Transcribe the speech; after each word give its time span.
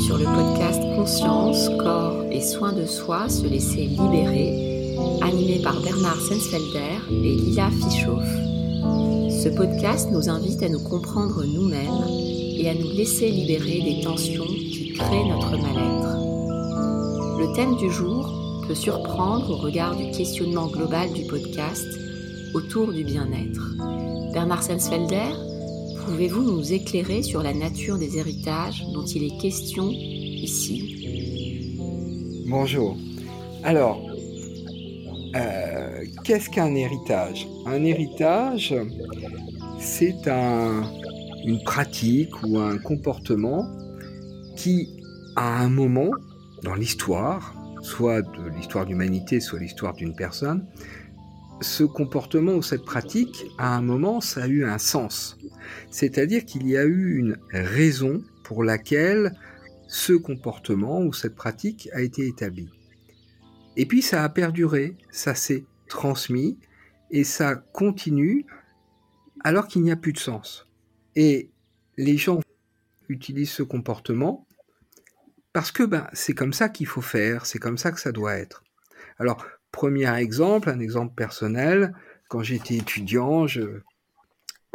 sur 0.00 0.16
le 0.16 0.24
podcast 0.24 0.80
Conscience, 0.96 1.68
corps 1.78 2.24
et 2.30 2.40
soins 2.40 2.72
de 2.72 2.86
soi, 2.86 3.28
se 3.28 3.46
laisser 3.46 3.82
libérer, 3.82 4.96
animé 5.20 5.60
par 5.62 5.80
Bernard 5.82 6.20
Sensfelder 6.20 6.96
et 7.10 7.36
Lila 7.36 7.68
Fischoff. 7.70 8.24
Ce 9.30 9.48
podcast 9.54 10.08
nous 10.10 10.30
invite 10.30 10.62
à 10.62 10.68
nous 10.70 10.82
comprendre 10.82 11.44
nous-mêmes 11.44 12.04
et 12.58 12.68
à 12.70 12.74
nous 12.74 12.90
laisser 12.90 13.28
libérer 13.28 13.82
des 13.82 14.00
tensions 14.02 14.46
qui 14.46 14.94
créent 14.94 15.28
notre 15.28 15.50
mal-être. 15.50 16.16
Le 17.38 17.54
thème 17.54 17.76
du 17.76 17.90
jour 17.90 18.32
peut 18.66 18.74
surprendre 18.74 19.50
au 19.50 19.56
regard 19.56 19.96
du 19.96 20.10
questionnement 20.12 20.68
global 20.68 21.12
du 21.12 21.26
podcast 21.26 21.86
autour 22.54 22.92
du 22.92 23.04
bien-être. 23.04 23.74
Bernard 24.32 24.62
Sensfelder 24.62 25.49
Pouvez-vous 26.04 26.42
nous 26.42 26.72
éclairer 26.72 27.22
sur 27.22 27.42
la 27.42 27.54
nature 27.54 27.98
des 27.98 28.16
héritages 28.18 28.84
dont 28.92 29.04
il 29.04 29.24
est 29.24 29.38
question 29.40 29.88
ici? 29.90 31.76
Bonjour. 32.48 32.96
Alors, 33.62 34.00
euh, 35.36 36.04
qu'est-ce 36.24 36.50
qu'un 36.50 36.74
héritage? 36.74 37.46
Un 37.66 37.84
héritage, 37.84 38.74
c'est 39.78 40.26
une 40.26 41.62
pratique 41.64 42.42
ou 42.42 42.58
un 42.58 42.78
comportement 42.78 43.66
qui, 44.56 44.88
à 45.36 45.62
un 45.62 45.68
moment 45.68 46.10
dans 46.62 46.74
l'histoire, 46.74 47.54
soit 47.82 48.22
de 48.22 48.48
l'histoire 48.56 48.86
d'humanité, 48.86 49.40
soit 49.40 49.58
l'histoire 49.58 49.94
d'une 49.94 50.14
personne, 50.14 50.66
ce 51.60 51.84
comportement 51.84 52.52
ou 52.52 52.62
cette 52.62 52.84
pratique, 52.84 53.44
à 53.58 53.76
un 53.76 53.82
moment, 53.82 54.20
ça 54.20 54.44
a 54.44 54.46
eu 54.46 54.64
un 54.64 54.78
sens. 54.78 55.38
C'est-à-dire 55.90 56.44
qu'il 56.44 56.66
y 56.68 56.76
a 56.76 56.84
eu 56.84 57.16
une 57.16 57.38
raison 57.50 58.22
pour 58.44 58.64
laquelle 58.64 59.32
ce 59.88 60.12
comportement 60.12 61.00
ou 61.02 61.12
cette 61.12 61.34
pratique 61.34 61.88
a 61.92 62.00
été 62.00 62.26
établi. 62.26 62.68
Et 63.76 63.86
puis 63.86 64.02
ça 64.02 64.24
a 64.24 64.28
perduré, 64.28 64.96
ça 65.10 65.34
s'est 65.34 65.64
transmis 65.88 66.58
et 67.10 67.24
ça 67.24 67.56
continue 67.56 68.46
alors 69.42 69.66
qu'il 69.68 69.82
n'y 69.82 69.90
a 69.90 69.96
plus 69.96 70.12
de 70.12 70.18
sens. 70.18 70.68
Et 71.16 71.50
les 71.96 72.16
gens 72.16 72.40
utilisent 73.08 73.50
ce 73.50 73.62
comportement 73.62 74.46
parce 75.52 75.72
que 75.72 75.82
ben, 75.82 76.06
c'est 76.12 76.34
comme 76.34 76.52
ça 76.52 76.68
qu'il 76.68 76.86
faut 76.86 77.00
faire, 77.00 77.46
c'est 77.46 77.58
comme 77.58 77.78
ça 77.78 77.90
que 77.90 78.00
ça 78.00 78.12
doit 78.12 78.34
être. 78.34 78.62
Alors, 79.18 79.44
premier 79.72 80.12
exemple, 80.14 80.70
un 80.70 80.80
exemple 80.80 81.14
personnel, 81.14 81.94
quand 82.28 82.42
j'étais 82.42 82.76
étudiant, 82.76 83.46
je, 83.46 83.80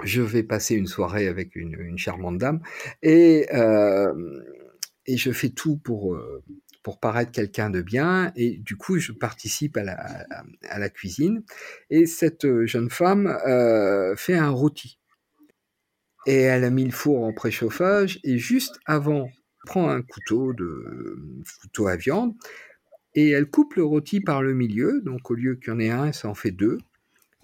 je 0.03 0.21
vais 0.21 0.43
passer 0.43 0.75
une 0.75 0.87
soirée 0.87 1.27
avec 1.27 1.55
une, 1.55 1.97
charmante 1.97 2.37
dame 2.37 2.61
et, 3.01 3.47
je 5.07 5.31
fais 5.31 5.49
tout 5.49 5.77
pour, 5.77 6.17
paraître 7.01 7.31
quelqu'un 7.31 7.69
de 7.69 7.81
bien 7.81 8.31
et 8.35 8.57
du 8.57 8.75
coup 8.75 8.99
je 8.99 9.11
participe 9.11 9.77
à 9.77 9.83
la, 10.77 10.89
cuisine 10.89 11.43
et 11.89 12.05
cette 12.05 12.65
jeune 12.65 12.89
femme 12.89 13.37
fait 14.17 14.35
un 14.35 14.49
rôti 14.49 14.99
et 16.25 16.41
elle 16.41 16.63
a 16.63 16.69
mis 16.69 16.85
le 16.85 16.91
four 16.91 17.23
en 17.23 17.33
préchauffage 17.33 18.19
et 18.23 18.37
juste 18.37 18.79
avant 18.85 19.29
prend 19.65 19.89
un 19.89 20.01
couteau 20.01 20.53
de 20.53 21.17
couteau 21.61 21.87
à 21.87 21.95
viande 21.95 22.33
et 23.13 23.29
elle 23.31 23.47
coupe 23.47 23.75
le 23.75 23.83
rôti 23.83 24.21
par 24.21 24.41
le 24.41 24.53
milieu. 24.53 25.01
Donc 25.01 25.29
au 25.31 25.35
lieu 25.35 25.55
qu'il 25.55 25.73
y 25.73 25.75
en 25.75 25.79
ait 25.79 25.89
un 25.89 26.11
ça 26.11 26.27
en 26.27 26.35
fait 26.35 26.51
deux 26.51 26.77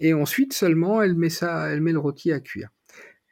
et 0.02 0.14
ensuite 0.14 0.52
seulement, 0.52 1.00
elle 1.00 1.14
met 1.14 1.30
le 1.30 1.98
rôti 1.98 2.32
à 2.32 2.40
cuire. 2.40 2.70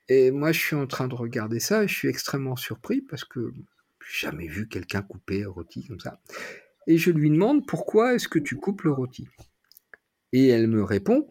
Et 0.09 0.31
moi, 0.31 0.53
je 0.53 0.61
suis 0.61 0.77
en 0.77 0.87
train 0.87 1.09
de 1.09 1.15
regarder 1.17 1.59
ça 1.59 1.87
je 1.87 1.93
suis 1.93 2.09
extrêmement 2.09 2.55
surpris 2.55 3.01
parce 3.03 3.25
que 3.25 3.53
j'ai 4.01 4.29
jamais 4.29 4.47
vu 4.47 4.69
quelqu'un 4.69 5.03
couper 5.03 5.43
un 5.43 5.51
rôti 5.51 5.87
comme 5.89 5.99
ça. 5.99 6.21
Et 6.87 6.97
je 6.97 7.11
lui 7.11 7.29
demande 7.29 7.67
pourquoi 7.67 8.15
est-ce 8.15 8.29
que 8.29 8.39
tu 8.39 8.57
coupes 8.57 8.83
le 8.83 8.93
rôti? 8.93 9.27
Et 10.33 10.47
elle 10.47 10.69
me 10.69 10.85
répond 10.85 11.27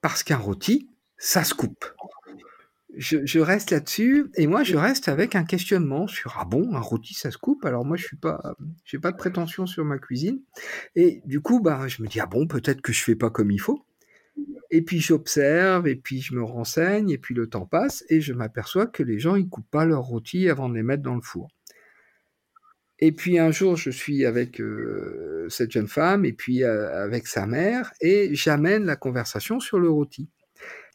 parce 0.00 0.24
qu'un 0.24 0.36
rôti, 0.36 0.90
ça 1.18 1.44
se 1.44 1.54
coupe. 1.54 1.84
Je, 2.96 3.38
reste 3.38 3.70
là-dessus 3.70 4.28
et 4.34 4.48
moi 4.48 4.64
je 4.64 4.76
reste 4.76 5.08
avec 5.08 5.36
un 5.36 5.44
questionnement 5.44 6.08
sur 6.08 6.36
ah 6.40 6.44
bon 6.44 6.74
un 6.74 6.80
rôti 6.80 7.14
ça 7.14 7.30
se 7.30 7.38
coupe? 7.38 7.64
Alors 7.64 7.84
moi 7.84 7.96
je 7.96 8.04
suis 8.04 8.16
pas 8.16 8.56
j'ai 8.84 8.98
pas 8.98 9.12
de 9.12 9.16
prétention 9.16 9.66
sur 9.66 9.84
ma 9.84 9.98
cuisine 9.98 10.40
et 10.96 11.22
du 11.24 11.40
coup 11.40 11.60
bah 11.60 11.86
je 11.86 12.02
me 12.02 12.08
dis 12.08 12.18
ah 12.18 12.26
bon 12.26 12.48
peut-être 12.48 12.80
que 12.80 12.92
je 12.92 13.04
fais 13.04 13.14
pas 13.14 13.30
comme 13.30 13.52
il 13.52 13.60
faut 13.60 13.84
et 14.70 14.82
puis 14.82 15.00
j'observe, 15.00 15.88
et 15.88 15.96
puis 15.96 16.20
je 16.20 16.34
me 16.34 16.42
renseigne, 16.42 17.10
et 17.10 17.18
puis 17.18 17.34
le 17.34 17.48
temps 17.48 17.66
passe, 17.66 18.04
et 18.08 18.20
je 18.20 18.32
m'aperçois 18.32 18.86
que 18.86 19.02
les 19.02 19.18
gens, 19.18 19.36
ils 19.36 19.48
coupent 19.48 19.70
pas 19.70 19.84
leurs 19.84 20.02
rôtis 20.02 20.48
avant 20.48 20.68
de 20.68 20.74
les 20.74 20.82
mettre 20.82 21.02
dans 21.02 21.14
le 21.14 21.22
four. 21.22 21.48
Et 23.00 23.12
puis 23.12 23.38
un 23.38 23.52
jour, 23.52 23.76
je 23.76 23.90
suis 23.90 24.26
avec 24.26 24.60
euh, 24.60 25.46
cette 25.48 25.70
jeune 25.70 25.88
femme, 25.88 26.24
et 26.24 26.32
puis 26.32 26.64
euh, 26.64 27.02
avec 27.02 27.26
sa 27.26 27.46
mère, 27.46 27.92
et 28.00 28.34
j'amène 28.34 28.84
la 28.84 28.96
conversation 28.96 29.60
sur 29.60 29.78
le 29.78 29.88
rôti. 29.88 30.28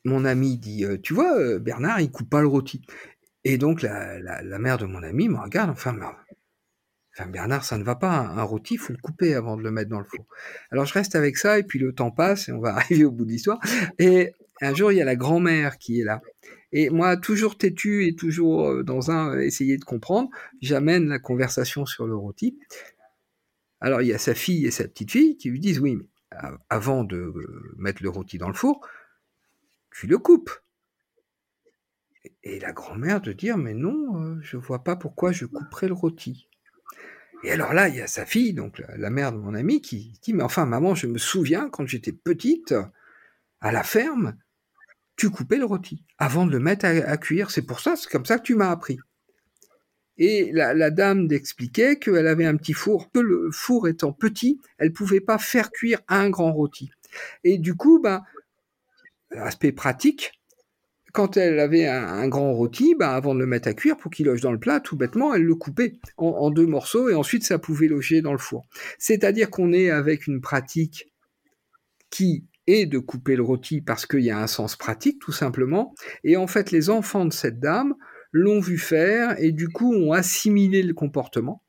Mon 0.06 0.26
ami 0.26 0.58
dit, 0.58 0.86
euh, 0.86 0.98
tu 1.02 1.14
vois, 1.14 1.60
Bernard, 1.60 2.02
il 2.02 2.12
coupe 2.12 2.30
pas 2.30 2.42
le 2.42 2.48
rôti. 2.48 2.82
Et 3.46 3.58
donc 3.58 3.82
la, 3.82 4.20
la, 4.20 4.60
mère 4.60 4.78
de 4.78 4.86
mon 4.86 5.04
ami 5.04 5.30
me 5.30 5.38
regarde, 5.38 5.70
enfin, 5.70 5.98
Bernard, 7.28 7.64
ça 7.64 7.78
ne 7.78 7.84
va 7.84 7.96
pas. 7.96 8.18
Un, 8.18 8.44
rôti, 8.44 8.76
il 8.76 8.80
faut 8.80 8.92
le 8.92 9.00
couper 9.00 9.36
avant 9.36 9.56
de 9.56 9.62
le 9.62 9.72
mettre 9.72 9.90
dans 9.90 10.00
le 10.00 10.06
four. 10.06 10.26
Alors, 10.72 10.86
je 10.86 10.94
reste 10.94 11.16
avec 11.16 11.38
ça, 11.38 11.60
et 11.60 11.64
puis 11.64 11.78
le 11.78 11.94
temps 11.94 12.12
passe, 12.12 12.50
et 12.50 12.52
on 12.52 12.60
va 12.60 12.70
arriver 12.76 13.06
au 13.06 13.12
bout 13.12 13.26
de 13.26 13.32
l'histoire. 13.32 13.60
Et 14.00 14.34
un 14.62 14.74
jour, 14.74 14.92
il 14.92 14.98
y 14.98 15.02
a 15.02 15.06
la 15.06 15.16
grand-mère 15.16 15.78
qui 15.78 16.00
est 16.00 16.04
là. 16.04 16.22
Et 16.72 16.90
moi, 16.90 17.18
toujours 17.18 17.58
têtu 17.58 18.08
et 18.08 18.16
toujours 18.16 18.68
euh, 18.68 18.84
dans 18.84 19.12
un 19.12 19.36
euh, 19.36 19.42
essayer 19.42 19.78
de 19.78 19.86
comprendre, 19.86 20.30
j'amène 20.62 21.08
la 21.08 21.20
conversation 21.20 21.86
sur 21.86 22.08
le 22.08 22.16
rôti. 22.16 22.58
Alors, 23.80 24.02
il 24.02 24.08
y 24.08 24.14
a 24.14 24.18
sa 24.18 24.34
fille 24.34 24.66
et 24.66 24.72
sa 24.72 24.88
petite 24.88 25.12
fille 25.12 25.38
qui 25.38 25.50
lui 25.50 25.60
disent 25.60 25.80
Oui, 25.80 25.96
mais 25.96 26.08
avant 26.70 27.04
de 27.04 27.18
euh, 27.18 27.76
mettre 27.78 28.02
le 28.02 28.10
rôti 28.10 28.40
dans 28.40 28.48
le 28.48 28.56
four, 28.56 28.88
tu 29.92 30.08
le 30.08 30.18
coupes. 30.18 30.52
Et 32.42 32.60
la 32.60 32.72
grand-mère 32.72 33.22
de 33.22 33.34
dire 33.34 33.58
Mais 33.58 33.76
non, 33.76 34.40
je 34.42 34.58
vois 34.58 34.84
pas 34.84 34.96
pourquoi 34.96 35.32
je 35.32 35.46
couperais 35.46 35.88
le 35.88 35.94
rôti. 35.94 36.48
Et 37.44 37.52
alors 37.52 37.74
là, 37.74 37.90
il 37.90 37.96
y 37.96 38.02
a 38.02 38.08
sa 38.08 38.26
fille, 38.26 38.54
donc 38.54 38.82
la 38.96 39.10
mère 39.10 39.34
de 39.34 39.38
mon 39.38 39.54
ami, 39.54 39.82
qui 39.82 40.18
dit 40.22 40.34
Mais 40.34 40.44
enfin, 40.44 40.66
maman, 40.66 40.96
je 40.96 41.08
me 41.08 41.18
souviens 41.18 41.70
quand 41.70 41.86
j'étais 41.86 42.14
petite, 42.14 42.74
à 43.60 43.72
la 43.72 43.84
ferme, 43.84 44.36
tu 45.16 45.30
coupais 45.30 45.58
le 45.58 45.66
rôti 45.66 46.04
avant 46.18 46.46
de 46.46 46.52
le 46.52 46.60
mettre 46.60 46.86
à, 46.86 47.18
cuire. 47.18 47.52
C'est 47.52 47.62
pour 47.62 47.80
ça, 47.80 47.96
c'est 47.96 48.10
comme 48.10 48.26
ça 48.26 48.38
que 48.38 48.44
tu 48.44 48.56
m'as 48.56 48.72
appris. 48.72 49.00
Et 50.18 50.52
la, 50.52 50.92
dame 50.92 51.28
d'expliquer 51.28 51.98
qu'elle 51.98 52.28
avait 52.28 52.46
un 52.46 52.56
petit 52.56 52.74
four, 52.74 53.12
que 53.12 53.20
le 53.20 53.50
four 53.52 53.88
étant 53.88 54.14
petit, 54.14 54.62
elle 54.78 54.94
pouvait 54.94 55.22
pas 55.22 55.38
faire 55.38 55.72
cuire 55.72 56.02
un 56.08 56.30
grand 56.30 56.54
rôti. 56.54 56.92
Et 57.44 57.58
du 57.58 57.76
coup, 57.76 58.00
ben, 58.00 58.24
aspect 59.32 59.72
pratique, 59.72 60.40
quand 61.14 61.38
elle 61.38 61.60
avait 61.60 61.86
un, 61.86 62.28
grand 62.28 62.54
rôti, 62.54 62.96
bah, 62.96 63.12
avant 63.12 63.36
de 63.36 63.40
le 63.40 63.46
mettre 63.46 63.68
à 63.68 63.74
cuire, 63.76 63.98
pour 63.98 64.12
qu'il 64.12 64.26
loge 64.26 64.42
dans 64.42 64.52
le 64.52 64.60
plat, 64.60 64.80
tout 64.80 64.98
bêtement, 64.98 65.34
elle 65.34 65.44
le 65.44 65.56
coupait 65.56 65.94
en, 66.18 66.50
deux 66.50 66.66
morceaux 66.66 67.08
et 67.08 67.14
ensuite 67.14 67.44
ça 67.44 67.60
pouvait 67.60 67.88
loger 67.88 68.22
dans 68.22 68.32
le 68.32 68.40
four. 68.40 68.66
C'est-à-dire 68.98 69.52
qu'on 69.52 69.74
est 69.74 69.92
avec 69.92 70.26
une 70.26 70.42
pratique 70.42 71.14
qui 72.10 72.46
est 72.66 72.88
de 72.88 72.98
couper 72.98 73.36
le 73.36 73.44
rôti 73.44 73.80
parce 73.80 74.08
qu'il 74.08 74.22
y 74.22 74.32
a 74.32 74.40
un 74.40 74.48
sens 74.48 74.76
pratique, 74.76 75.20
tout 75.20 75.32
simplement. 75.32 75.94
Et 76.24 76.36
en 76.36 76.48
fait, 76.48 76.72
les 76.72 76.90
enfants 76.90 77.26
de 77.26 77.34
cette 77.34 77.60
dame 77.60 77.94
l'ont 78.32 78.60
vu 78.60 78.80
faire 78.80 79.40
et 79.40 79.52
du 79.52 79.70
coup 79.70 79.94
ont 79.94 80.14
assimilé 80.14 80.82
le 80.82 80.96
comportement. 80.96 81.62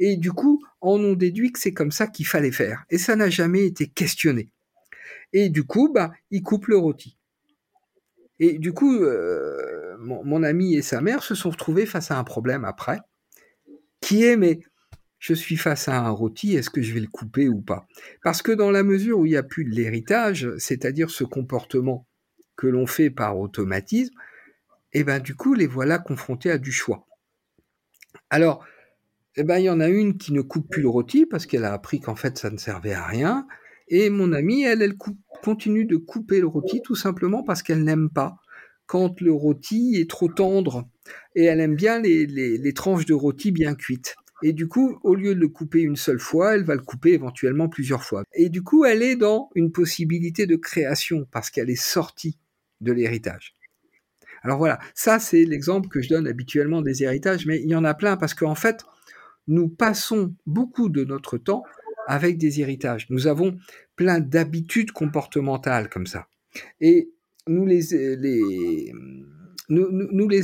Et 0.00 0.16
du 0.16 0.32
coup, 0.32 0.60
en 0.80 0.98
ont 0.98 1.14
déduit 1.14 1.52
que 1.52 1.60
c'est 1.60 1.72
comme 1.72 1.92
ça 1.92 2.08
qu'il 2.08 2.26
fallait 2.26 2.50
faire. 2.50 2.84
Et 2.90 2.98
ça 2.98 3.14
n'a 3.14 3.30
jamais 3.30 3.66
été 3.66 3.86
questionné. 3.86 4.50
Et 5.32 5.48
du 5.48 5.62
coup, 5.62 5.92
bah, 5.92 6.10
ils 6.32 6.42
coupent 6.42 6.66
le 6.66 6.76
rôti. 6.76 7.19
Et 8.40 8.58
du 8.58 8.72
coup, 8.72 8.96
euh, 8.96 9.96
mon, 9.98 10.42
ami 10.42 10.74
et 10.74 10.82
sa 10.82 11.02
mère 11.02 11.22
se 11.22 11.34
sont 11.34 11.50
retrouvés 11.50 11.86
face 11.86 12.10
à 12.10 12.18
un 12.18 12.24
problème 12.24 12.64
après, 12.64 12.98
qui 14.00 14.24
est, 14.24 14.36
mais 14.36 14.60
je 15.18 15.34
suis 15.34 15.56
face 15.56 15.88
à 15.88 15.98
un 15.98 16.08
rôti, 16.08 16.56
est-ce 16.56 16.70
que 16.70 16.80
je 16.80 16.94
vais 16.94 17.00
le 17.00 17.06
couper 17.06 17.50
ou 17.50 17.60
pas? 17.60 17.86
Parce 18.24 18.40
que 18.40 18.52
dans 18.52 18.70
la 18.70 18.82
mesure 18.82 19.18
où 19.18 19.26
il 19.26 19.32
n'y 19.32 19.36
a 19.36 19.42
plus 19.42 19.66
de 19.66 19.70
l'héritage, 19.70 20.48
c'est-à-dire 20.56 21.10
ce 21.10 21.22
comportement 21.22 22.06
que 22.56 22.66
l'on 22.66 22.86
fait 22.86 23.10
par 23.10 23.38
automatisme, 23.38 24.14
et 24.92 25.00
eh 25.00 25.04
ben 25.04 25.20
du 25.20 25.36
coup, 25.36 25.54
les 25.54 25.68
voilà 25.68 25.98
confrontés 25.98 26.50
à 26.50 26.58
du 26.58 26.72
choix. 26.72 27.06
Alors, 28.28 28.64
eh 29.36 29.44
ben, 29.44 29.58
il 29.58 29.64
y 29.64 29.70
en 29.70 29.78
a 29.78 29.88
une 29.88 30.18
qui 30.18 30.32
ne 30.32 30.40
coupe 30.40 30.68
plus 30.68 30.82
le 30.82 30.88
rôti 30.88 31.26
parce 31.26 31.46
qu'elle 31.46 31.64
a 31.64 31.72
appris 31.72 32.00
qu'en 32.00 32.16
fait 32.16 32.38
ça 32.38 32.50
ne 32.50 32.56
servait 32.56 32.94
à 32.94 33.06
rien, 33.06 33.46
et 33.90 34.08
mon 34.08 34.32
amie, 34.32 34.62
elle, 34.62 34.94
continue 35.42 35.84
de 35.84 35.96
couper 35.96 36.40
le 36.40 36.46
rôti 36.46 36.80
tout 36.80 36.94
simplement 36.94 37.42
parce 37.42 37.62
qu'elle 37.62 37.82
n'aime 37.82 38.08
pas 38.08 38.36
quand 38.86 39.20
le 39.20 39.32
rôti 39.32 39.96
est 39.96 40.08
trop 40.08 40.28
tendre. 40.28 40.88
Et 41.34 41.44
elle 41.44 41.60
aime 41.60 41.74
bien 41.74 42.00
les, 42.00 42.72
tranches 42.72 43.06
de 43.06 43.14
rôti 43.14 43.52
bien 43.52 43.74
cuites. 43.74 44.14
Et 44.42 44.52
du 44.52 44.68
coup, 44.68 44.98
au 45.02 45.14
lieu 45.14 45.34
de 45.34 45.40
le 45.40 45.48
couper 45.48 45.80
une 45.80 45.96
seule 45.96 46.18
fois, 46.18 46.54
elle 46.54 46.64
va 46.64 46.74
le 46.74 46.80
couper 46.80 47.12
éventuellement 47.12 47.68
plusieurs 47.68 48.04
fois. 48.04 48.24
Et 48.32 48.48
du 48.48 48.62
coup, 48.62 48.84
elle 48.84 49.02
est 49.02 49.16
dans 49.16 49.50
une 49.54 49.70
possibilité 49.70 50.46
de 50.46 50.56
création 50.56 51.26
parce 51.30 51.50
qu'elle 51.50 51.68
est 51.68 51.80
sortie 51.80 52.38
de 52.80 52.92
l'héritage. 52.92 53.54
Alors 54.42 54.56
voilà, 54.56 54.78
ça 54.94 55.18
c'est 55.18 55.44
l'exemple 55.44 55.88
que 55.88 56.00
je 56.00 56.08
donne 56.08 56.26
habituellement 56.26 56.80
des 56.80 57.02
héritages, 57.02 57.44
mais 57.44 57.60
il 57.60 57.68
y 57.68 57.74
en 57.74 57.84
a 57.84 57.92
plein 57.92 58.16
parce 58.16 58.32
qu'en 58.32 58.54
fait, 58.54 58.84
nous 59.46 59.68
passons 59.68 60.34
beaucoup 60.46 60.88
de 60.88 61.04
notre 61.04 61.36
temps 61.36 61.62
avec 62.10 62.38
des 62.38 62.60
héritages. 62.60 63.06
Nous 63.08 63.28
avons 63.28 63.56
plein 63.94 64.18
d'habitudes 64.18 64.90
comportementales 64.90 65.88
comme 65.88 66.08
ça. 66.08 66.26
Et 66.80 67.12
nous 67.46 67.64
les, 67.66 67.94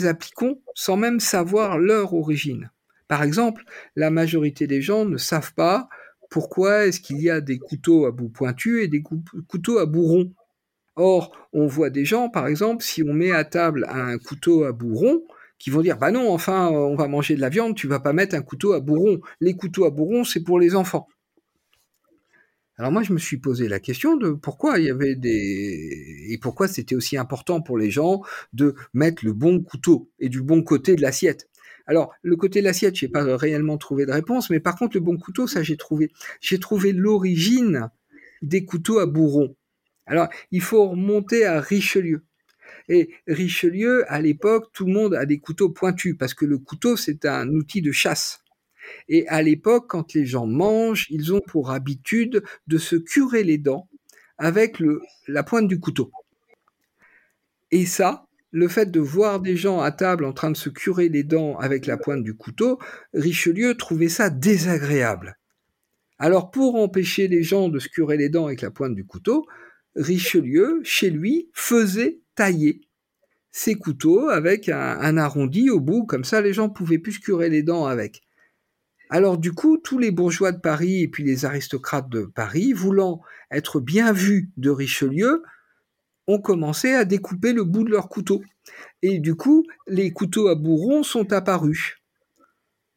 appliquons 0.07 0.63
sans 0.75 0.97
même 0.97 1.19
savoir 1.19 1.79
leur 1.79 2.15
origine. 2.15 2.71
Par 3.09 3.25
exemple, 3.25 3.65
la 3.97 4.11
majorité 4.11 4.69
des 4.69 4.81
gens 4.81 5.05
ne 5.07 5.17
savent 5.17 5.55
pas 5.55 5.89
pourquoi 6.31 6.87
est-ce 6.87 7.01
qu'il 7.01 7.21
y 7.21 7.31
a 7.31 7.41
des 7.41 7.59
couteaux 7.59 8.07
à 8.07 8.13
bout 8.13 8.29
pointu 8.29 8.85
et 8.85 8.89
des 8.89 9.03
couteaux 9.03 9.79
à 9.79 9.87
bout 9.87 10.07
rond. 10.07 10.33
Or, 10.95 11.37
on 11.53 11.67
voit 11.67 11.91
des 11.91 12.05
gens, 12.05 12.31
par 12.31 12.47
exemple, 12.47 12.85
si 12.85 13.03
on 13.03 13.13
met 13.13 13.33
à 13.33 13.45
table 13.45 13.87
un 13.89 14.19
couteau 14.19 14.63
à 14.63 14.71
bout 14.71 14.95
rond, 14.95 15.25
qui 15.59 15.71
vont 15.71 15.81
dire 15.81 15.99
bah 15.99 16.13
non, 16.13 16.33
enfin, 16.33 16.69
on 16.69 16.95
va 16.95 17.09
manger 17.09 17.35
de 17.35 17.41
la 17.41 17.49
viande, 17.49 17.75
tu 17.75 17.89
vas 17.89 17.99
pas 17.99 18.13
mettre 18.13 18.37
un 18.37 18.43
couteau 18.43 18.73
à 18.73 18.81
bout 18.81 19.01
rond. 19.01 19.21
Les 19.41 19.57
couteaux 19.57 19.85
à 19.85 19.91
bout 19.91 20.05
rond, 20.05 20.23
c'est 20.23 20.45
pour 20.45 20.61
les 20.61 20.77
enfants. 20.77 21.09
Alors 22.79 22.93
moi, 22.93 23.03
je 23.03 23.13
me 23.13 23.19
suis 23.19 23.39
posé 23.39 23.69
la 23.69 23.81
question 23.81 24.17
de 24.17 24.33
pourquoi 24.33 24.79
il 24.79 24.85
y 24.85 24.91
avait 24.91 25.15
des 25.15 26.27
et 26.29 26.39
pourquoi 26.39 26.69
c'était 26.69 26.95
aussi 26.95 27.17
important 27.17 27.63
pour 27.63 27.79
les 27.79 27.91
gens 27.91 28.23
de 28.53 28.75
mettre 28.93 29.25
le 29.25 29.33
bon 29.33 29.63
couteau 29.63 30.11
et 30.19 30.29
du 30.29 30.43
bon 30.43 30.63
côté 30.63 30.95
de 30.95 31.01
l'assiette. 31.01 31.49
Alors, 31.87 32.13
le 32.23 32.37
côté 32.37 32.61
de 32.61 32.65
l'assiette, 32.65 32.97
j'ai 32.97 33.09
pas 33.09 33.37
réellement 33.37 33.79
trouvé 33.79 34.07
de 34.07 34.13
réponse, 34.13 34.51
mais 34.51 34.61
par 34.61 34.77
contre, 34.77 34.97
le 34.97 35.01
bon 35.01 35.17
couteau, 35.17 35.47
ça, 35.47 35.63
j'ai 35.63 35.77
trouvé. 35.77 36.11
J'ai 36.41 36.59
trouvé 36.59 36.93
l'origine 36.93 37.91
des 38.43 38.65
couteaux 38.65 38.99
à 38.99 39.07
bourron. 39.07 39.57
Alors, 40.05 40.29
il 40.51 40.61
faut 40.61 40.91
remonter 40.91 41.45
à 41.45 41.61
Richelieu. 41.61 42.25
Et 42.89 43.11
Richelieu, 43.27 44.05
à 44.13 44.21
l'époque, 44.21 44.71
tout 44.73 44.87
le 44.87 44.93
monde 44.93 45.15
a 45.15 45.27
des 45.27 45.39
couteaux 45.39 45.71
pointus, 45.71 46.17
parce 46.19 46.35
que 46.35 46.45
le 46.45 46.59
couteau, 46.59 46.97
c'est 46.97 47.25
un 47.25 47.49
outil 47.51 47.83
de 47.83 47.93
chasse. 47.93 48.41
Et 49.09 49.27
à 49.29 49.43
l'époque, 49.43 49.87
quand 49.89 50.15
les 50.15 50.27
gens 50.27 50.47
mangent, 50.47 51.07
ils 51.11 51.35
ont 51.35 51.41
pour 51.41 51.71
habitude 51.71 52.43
de 52.67 52.79
se 52.79 52.97
curer 52.97 53.45
les 53.45 53.59
dents 53.59 53.89
avec 54.39 54.83
la 55.29 55.43
pointe 55.43 55.69
du 55.69 55.81
couteau. 55.81 56.11
Et 57.71 57.87
ça, 57.87 58.27
le 58.51 58.69
fait 58.69 58.91
de 58.91 59.01
voir 59.01 59.41
des 59.41 59.57
gens 59.57 59.81
à 59.81 59.91
table 59.91 60.25
en 60.25 60.33
train 60.33 60.51
de 60.51 60.57
se 60.57 60.69
curer 60.69 61.09
les 61.09 61.25
dents 61.25 61.59
avec 61.59 61.87
la 61.87 61.97
pointe 61.97 62.23
du 62.23 62.35
couteau, 62.35 62.79
Richelieu 63.13 63.75
trouvait 63.77 64.09
ça 64.09 64.31
désagréable. 64.31 65.39
Alors 66.19 66.51
pour 66.51 66.77
empêcher 66.77 67.29
les 67.29 67.43
gens 67.43 67.69
de 67.69 67.79
se 67.79 67.89
curer 67.89 68.17
les 68.17 68.29
dents 68.29 68.47
avec 68.47 68.63
la 68.63 68.71
pointe 68.71 68.95
du 68.95 69.05
couteau, 69.05 69.47
Richelieu, 69.95 70.81
chez 70.85 71.11
lui, 71.11 71.51
faisait 71.53 72.21
tailler 72.35 72.83
ses 73.51 73.75
couteaux 73.75 74.29
avec 74.29 74.69
un, 74.69 74.99
un 75.01 75.17
arrondi 75.17 75.71
au 75.71 75.81
bout, 75.81 76.05
comme 76.05 76.25
ça 76.25 76.41
les 76.41 76.53
gens 76.53 76.69
pouvaient 76.69 76.99
plus 76.99 77.13
se 77.13 77.21
curer 77.21 77.49
les 77.49 77.63
dents 77.63 77.87
avec. 77.87 78.26
Alors 79.11 79.39
du 79.39 79.53
coup, 79.53 79.79
tous 79.79 79.99
les 79.99 80.11
bourgeois 80.11 80.53
de 80.53 80.61
Paris 80.61 81.03
et 81.03 81.09
puis 81.09 81.25
les 81.25 81.45
aristocrates 81.45 82.09
de 82.09 82.23
Paris, 82.23 82.73
voulant 82.73 83.21
être 83.51 83.81
bien 83.81 84.13
vus 84.13 84.51
de 84.57 84.71
Richelieu, 84.71 85.43
ont 86.27 86.41
commencé 86.41 86.93
à 86.93 87.05
découper 87.05 87.53
le 87.53 87.65
bout 87.65 87.85
de 87.85 87.91
leur 87.91 88.09
couteau. 88.09 88.43
Et 89.03 89.19
du 89.21 89.37
coup, 89.37 89.65
les 89.87 90.13
couteaux 90.13 90.49
à 90.49 90.57
bourron 90.57 91.03
sont 91.03 91.33
apparus. 91.33 91.99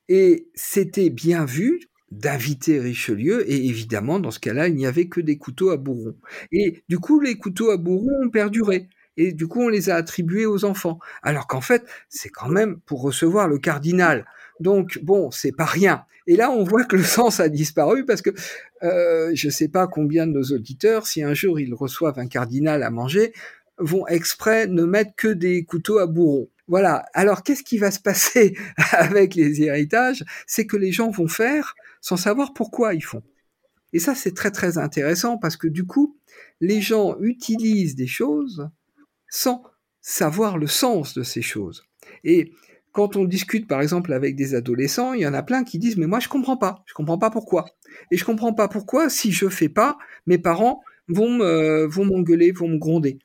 Et 0.08 0.50
c'était 0.56 1.12
bien 1.12 1.46
vu 1.46 1.82
d'inviter 2.12 2.80
Richelieu, 2.80 3.48
et 3.48 3.68
évidemment, 3.68 4.20
dans 4.20 4.32
ce 4.32 4.40
cas-là, 4.40 4.68
il 4.68 4.76
n'y 4.76 4.88
avait 4.88 5.08
que 5.08 5.22
des 5.22 5.38
couteaux 5.38 5.70
à 5.70 5.78
bourron. 5.78 6.16
Et 6.52 6.84
du 6.90 6.98
coup, 6.98 7.20
les 7.20 7.38
couteaux 7.38 7.70
à 7.70 7.78
bourron 7.78 8.26
ont 8.26 8.30
perduré. 8.32 8.90
Et 9.18 9.34
du 9.34 9.48
coup, 9.48 9.62
on 9.62 9.70
les 9.70 9.90
a 9.90 9.96
attribués 9.96 10.48
aux 10.48 10.66
enfants. 10.66 10.98
Alors 11.22 11.46
qu'en 11.46 11.62
fait, 11.62 11.86
c'est 12.08 12.30
quand 12.30 12.50
même 12.50 12.80
pour 12.80 13.02
recevoir 13.02 13.48
le 13.48 13.60
cardinal. 13.60 14.26
Donc 14.60 15.00
bon, 15.04 15.32
c'est 15.32 15.52
pas 15.52 15.66
rien. 15.66 16.06
Et 16.28 16.36
là, 16.36 16.52
on 16.52 16.64
voit 16.64 16.84
que 16.84 16.96
le 16.96 17.04
sens 17.04 17.40
a 17.40 17.50
disparu 17.50 18.06
parce 18.06 18.22
que 18.22 18.32
euh, 18.84 19.32
je 19.34 19.48
ne 19.48 19.52
sais 19.52 19.68
pas 19.68 19.88
combien 19.88 20.28
de 20.28 20.34
nos 20.34 20.44
auditeurs, 20.44 21.08
si 21.08 21.24
un 21.24 21.34
jour 21.34 21.60
ils 21.60 21.74
reçoivent 21.74 22.20
un 22.20 22.28
cardinal 22.28 22.84
à 22.84 22.90
manger, 22.90 23.34
vont 23.80 24.06
exprès 24.08 24.68
ne 24.68 24.84
mettre 24.84 25.16
que 25.16 25.30
des 25.30 25.64
couteaux 25.64 26.00
à 26.00 26.08
bourron. 26.08 26.50
Voilà. 26.68 27.06
Alors, 27.14 27.42
qu'est-ce 27.42 27.64
qui 27.64 27.78
va 27.78 27.90
se 27.90 28.00
passer 28.00 28.56
avec 28.92 29.34
les 29.36 29.64
héritages? 29.64 30.24
C'est 30.46 30.68
que 30.68 30.78
les 30.78 30.92
gens 30.92 31.10
vont 31.10 31.28
faire 31.28 31.76
sans 32.02 32.18
savoir 32.18 32.54
pourquoi 32.54 32.94
ils 32.94 33.04
font. 33.04 33.24
Et 33.92 34.00
ça, 34.00 34.14
c'est 34.14 34.36
très 34.36 34.52
très 34.52 34.78
intéressant 34.78 35.38
parce 35.38 35.58
que 35.58 35.68
du 35.68 35.86
coup, 35.86 36.18
les 36.62 36.80
gens 36.80 37.18
utilisent 37.20 37.96
des 37.96 38.08
choses 38.08 38.70
sans 39.30 39.64
savoir 40.02 40.58
le 40.58 40.68
sens 40.68 41.16
de 41.16 41.24
ces 41.24 41.42
choses. 41.42 41.86
Et 42.24 42.54
quand 42.92 43.16
on 43.16 43.24
discute 43.26 43.68
par 43.68 43.82
exemple 43.82 44.14
avec 44.14 44.36
des 44.36 44.56
adolescents, 44.56 45.14
il 45.14 45.22
y 45.22 45.28
en 45.28 45.34
a 45.34 45.44
plein 45.44 45.64
qui 45.64 45.80
disent 45.80 45.98
mais 45.98 46.08
moi 46.08 46.20
je 46.20 46.28
comprends 46.28 46.58
pas, 46.58 46.84
je 46.86 46.94
comprends 46.94 47.18
pas 47.18 47.30
pourquoi. 47.30 47.66
Et 48.12 48.18
je 48.18 48.26
comprends 48.26 48.54
pas 48.54 48.68
pourquoi 48.68 49.10
si 49.10 49.32
je 49.32 49.48
fais 49.50 49.70
pas, 49.70 49.98
mes 50.26 50.38
parents 50.38 50.82
vont 51.08 51.30
me, 51.30 51.86
vont 51.86 52.06
m'engueuler, 52.06 52.52
vont 52.52 52.68
me 52.68 52.78
gronder. 52.78 53.20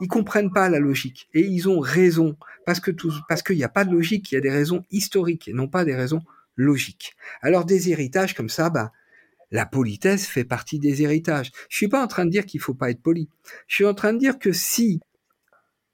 Ils 0.00 0.08
comprennent 0.08 0.52
pas 0.52 0.68
la 0.68 0.78
logique 0.78 1.28
et 1.34 1.40
ils 1.40 1.68
ont 1.68 1.80
raison 1.80 2.36
parce 2.66 2.80
que 2.80 2.90
tout, 2.90 3.12
parce 3.28 3.42
qu'il 3.42 3.56
n'y 3.56 3.64
a 3.64 3.68
pas 3.68 3.84
de 3.84 3.92
logique, 3.92 4.30
il 4.30 4.36
y 4.36 4.38
a 4.38 4.40
des 4.40 4.50
raisons 4.50 4.84
historiques 4.90 5.48
et 5.48 5.52
non 5.52 5.68
pas 5.68 5.84
des 5.84 5.94
raisons 5.94 6.20
logiques. 6.56 7.14
Alors 7.42 7.64
des 7.64 7.90
héritages 7.90 8.34
comme 8.34 8.48
ça, 8.48 8.70
bah 8.70 8.92
la 9.50 9.66
politesse 9.66 10.26
fait 10.26 10.44
partie 10.44 10.78
des 10.78 11.02
héritages. 11.02 11.50
Je 11.68 11.76
suis 11.76 11.88
pas 11.88 12.02
en 12.02 12.06
train 12.06 12.26
de 12.26 12.30
dire 12.30 12.46
qu'il 12.46 12.60
faut 12.60 12.74
pas 12.74 12.90
être 12.90 13.02
poli. 13.02 13.28
Je 13.66 13.76
suis 13.76 13.86
en 13.86 13.94
train 13.94 14.12
de 14.12 14.18
dire 14.18 14.38
que 14.38 14.52
si 14.52 15.00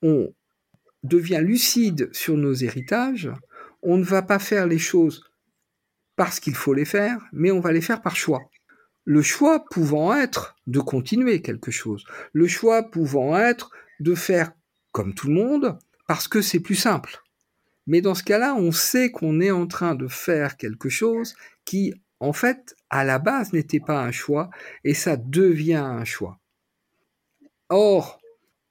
on 0.03 0.33
devient 1.05 1.41
lucide 1.43 2.09
sur 2.13 2.37
nos 2.37 2.55
héritages, 2.55 3.31
on 3.83 3.99
ne 3.99 4.05
va 4.05 4.23
pas 4.23 4.39
faire 4.39 4.67
les 4.67 4.79
choses 4.79 5.31
parce 6.17 6.41
qu'il 6.41 6.55
faut 6.55 6.75
les 6.75 6.85
faire, 6.85 7.19
mais 7.33 7.51
on 7.51 7.61
va 7.61 7.73
les 7.73 7.81
faire 7.81 8.03
par 8.03 8.17
choix. 8.17 8.41
Le 9.05 9.21
choix 9.21 9.65
pouvant 9.67 10.17
être 10.17 10.57
de 10.67 10.81
continuer 10.81 11.43
quelque 11.43 11.71
chose, 11.71 12.05
le 12.33 12.49
choix 12.49 12.91
pouvant 12.91 13.39
être 13.39 13.71
de 14.01 14.15
faire 14.15 14.53
comme 14.93 15.15
tout 15.15 15.29
le 15.29 15.35
monde 15.35 15.79
parce 16.09 16.27
que 16.27 16.41
c'est 16.41 16.61
plus 16.61 16.75
simple. 16.75 17.23
Mais 17.87 18.01
dans 18.01 18.15
ce 18.15 18.23
cas-là, 18.23 18.55
on 18.55 18.73
sait 18.73 19.11
qu'on 19.11 19.41
est 19.41 19.51
en 19.51 19.67
train 19.67 19.95
de 19.95 20.09
faire 20.09 20.57
quelque 20.57 20.89
chose 20.89 21.35
qui, 21.67 21.93
en 22.19 22.33
fait, 22.33 22.75
à 22.89 23.05
la 23.05 23.19
base 23.19 23.53
n'était 23.53 23.81
pas 23.81 24.03
un 24.03 24.11
choix 24.11 24.49
et 24.85 24.95
ça 24.95 25.17
devient 25.17 25.75
un 25.75 26.05
choix. 26.05 26.39
Or, 27.69 28.21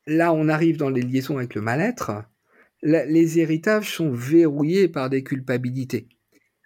là, 0.07 0.33
on 0.33 0.49
arrive 0.49 0.77
dans 0.77 0.89
les 0.89 1.01
liaisons 1.01 1.37
avec 1.37 1.55
le 1.55 1.61
mal-être. 1.61 2.23
Les 2.81 3.39
héritages 3.39 3.95
sont 3.95 4.11
verrouillés 4.11 4.89
par 4.89 5.09
des 5.09 5.23
culpabilités. 5.23 6.07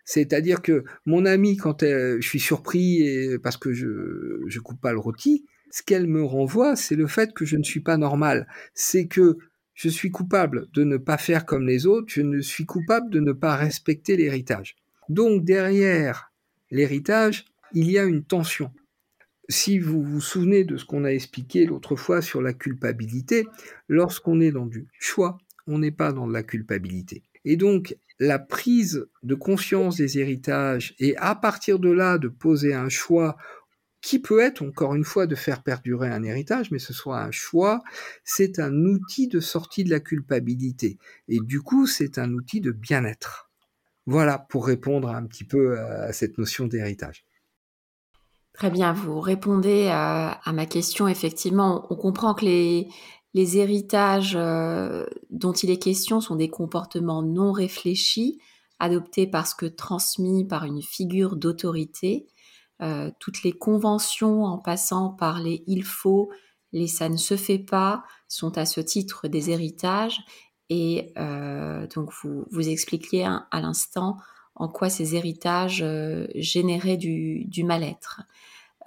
C'est-à-dire 0.04 0.62
que 0.62 0.84
mon 1.06 1.26
amie, 1.26 1.58
quand 1.58 1.84
je 1.84 2.18
suis 2.22 2.40
surpris 2.40 3.38
parce 3.44 3.58
que 3.58 3.74
je 3.74 4.42
je 4.48 4.60
coupe 4.60 4.82
pas 4.82 4.94
le 4.94 5.00
rôti, 5.00 5.46
ce 5.70 5.84
qu'elle 5.84 6.08
me 6.08 6.24
renvoie, 6.24 6.76
c'est 6.76 6.96
le 6.96 7.08
fait 7.08 7.34
que 7.34 7.46
je 7.46 7.58
ne 7.58 7.64
suis 7.64 7.82
pas 7.82 7.98
normal. 7.98 8.48
C'est 8.74 9.08
que 9.08 9.38
je 9.74 9.90
suis 9.90 10.10
coupable 10.10 10.68
de 10.74 10.84
ne 10.84 10.98
pas 10.98 11.18
faire 11.18 11.46
comme 11.46 11.68
les 11.68 11.86
autres, 11.86 12.08
je 12.12 12.22
ne 12.22 12.42
suis 12.42 12.66
coupable 12.66 13.12
de 13.12 13.20
ne 13.20 13.32
pas 13.32 13.56
respecter 13.56 14.18
l'héritage. 14.18 14.76
Donc 15.08 15.44
derrière 15.44 16.32
l'héritage, 16.72 17.46
il 17.74 17.92
y 17.92 18.00
a 18.00 18.04
une 18.04 18.24
tension 18.24 18.72
si 19.50 19.80
vous 19.80 20.04
vous 20.04 20.22
souvenez 20.22 20.64
de 20.64 20.78
ce 20.78 20.86
qu'on 20.86 21.06
a 21.06 21.12
expliqué 21.12 21.66
l'autre 21.66 21.96
fois 21.96 22.22
sur 22.22 22.42
la 22.42 22.54
culpabilité, 22.54 23.48
lorsqu'on 23.88 24.42
est 24.42 24.52
dans 24.52 24.66
du 24.66 24.88
choix, 25.00 25.38
on 25.68 25.80
n'est 25.80 25.92
pas 25.92 26.12
dans 26.14 26.28
de 26.28 26.34
la 26.34 26.44
culpabilité. 26.44 27.24
Et 27.46 27.56
donc, 27.56 27.96
la 28.20 28.40
prise 28.40 29.08
de 29.24 29.36
conscience 29.36 29.98
des 29.98 30.20
héritages 30.20 30.96
et 31.00 31.16
à 31.18 31.36
partir 31.36 31.80
de 31.80 31.90
là 31.90 32.18
de 32.18 32.28
poser 32.28 32.74
un 32.74 32.90
choix 32.90 33.38
qui 34.02 34.20
peut 34.20 34.40
être, 34.40 34.62
encore 34.62 34.96
une 34.96 35.04
fois, 35.04 35.28
de 35.28 35.36
faire 35.36 35.64
perdurer 35.64 36.10
un 36.10 36.24
héritage, 36.24 36.72
mais 36.72 36.80
ce 36.80 36.94
soit 36.94 37.22
un 37.22 37.32
choix, 37.32 37.84
c'est 38.24 38.60
un 38.60 38.74
outil 38.86 39.28
de 39.28 39.40
sortie 39.40 39.84
de 39.84 39.90
la 39.90 40.00
culpabilité. 40.00 40.98
Et 41.28 41.40
du 41.40 41.62
coup, 41.62 41.88
c'est 41.88 42.18
un 42.18 42.32
outil 42.34 42.62
de 42.62 42.72
bien-être. 42.72 43.50
Voilà 44.06 44.38
pour 44.38 44.66
répondre 44.66 45.10
un 45.10 45.26
petit 45.26 45.44
peu 45.44 45.78
à 45.80 46.14
cette 46.14 46.38
notion 46.38 46.68
d'héritage. 46.68 47.27
Très 48.58 48.72
bien, 48.72 48.92
vous 48.92 49.20
répondez 49.22 49.88
à, 49.92 50.42
ma 50.52 50.66
question. 50.66 51.08
Effectivement, 51.08 51.86
on 51.92 51.96
comprend 51.96 52.34
que 52.34 52.46
les, 52.46 52.90
héritages 53.36 54.36
euh, 54.36 55.06
dont 55.30 55.52
il 55.52 55.70
est 55.70 55.78
question 55.78 56.22
sont 56.22 56.36
des 56.36 56.50
comportements 56.50 57.22
non 57.22 57.52
réfléchis, 57.52 58.40
adoptés 58.80 59.28
parce 59.28 59.54
que 59.54 59.68
transmis 59.68 60.44
par 60.44 60.66
une 60.66 60.82
figure 60.82 61.36
d'autorité. 61.36 62.26
Euh, 62.82 63.12
toutes 63.20 63.44
les 63.44 63.52
conventions, 63.52 64.44
en 64.46 64.58
passant 64.58 65.10
par 65.12 65.40
les 65.40 65.64
il 65.68 65.84
faut, 65.84 66.32
les 66.74 66.88
ça 66.88 67.10
ne 67.10 67.18
se 67.18 67.38
fait 67.38 67.60
pas, 67.60 68.04
sont 68.28 68.58
à 68.58 68.66
ce 68.66 68.82
titre 68.82 69.28
des 69.28 69.52
héritages. 69.52 70.20
Et 70.72 71.14
euh, 71.20 71.86
donc, 71.94 72.10
vous, 72.24 72.46
vous 72.50 72.68
expliquiez 72.68 73.26
à 73.26 73.62
l'instant 73.62 74.18
en 74.56 74.68
quoi 74.68 74.90
ces 74.90 75.16
héritages 75.16 75.86
généraient 76.34 76.98
du 76.98 77.64
mal-être. 77.64 78.24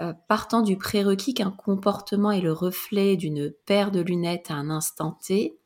Euh, 0.01 0.15
partant 0.29 0.63
du 0.63 0.79
prérequis 0.79 1.35
qu'un 1.35 1.51
comportement 1.51 2.31
est 2.31 2.41
le 2.41 2.53
reflet 2.53 3.17
d'une 3.17 3.53
paire 3.67 3.91
de 3.91 4.01
lunettes 4.01 4.51
à 4.51 4.55
un 4.55 4.71
instant 4.71 5.19
T, 5.23 5.59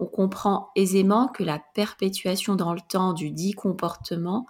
on 0.00 0.06
comprend 0.06 0.70
aisément 0.74 1.28
que 1.28 1.44
la 1.44 1.62
perpétuation 1.74 2.56
dans 2.56 2.74
le 2.74 2.80
temps 2.80 3.12
du 3.12 3.30
dit 3.30 3.52
comportement 3.52 4.46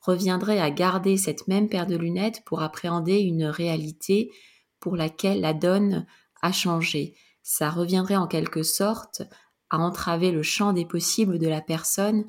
reviendrait 0.00 0.60
à 0.60 0.70
garder 0.70 1.18
cette 1.18 1.46
même 1.46 1.68
paire 1.68 1.86
de 1.86 1.96
lunettes 1.96 2.42
pour 2.46 2.62
appréhender 2.62 3.18
une 3.18 3.44
réalité 3.44 4.30
pour 4.80 4.96
laquelle 4.96 5.40
la 5.40 5.52
donne 5.52 6.06
a 6.40 6.52
changé. 6.52 7.14
Ça 7.42 7.68
reviendrait 7.68 8.16
en 8.16 8.26
quelque 8.26 8.62
sorte 8.62 9.22
à 9.68 9.78
entraver 9.78 10.30
le 10.30 10.42
champ 10.42 10.72
des 10.72 10.86
possibles 10.86 11.38
de 11.38 11.48
la 11.48 11.60
personne 11.60 12.24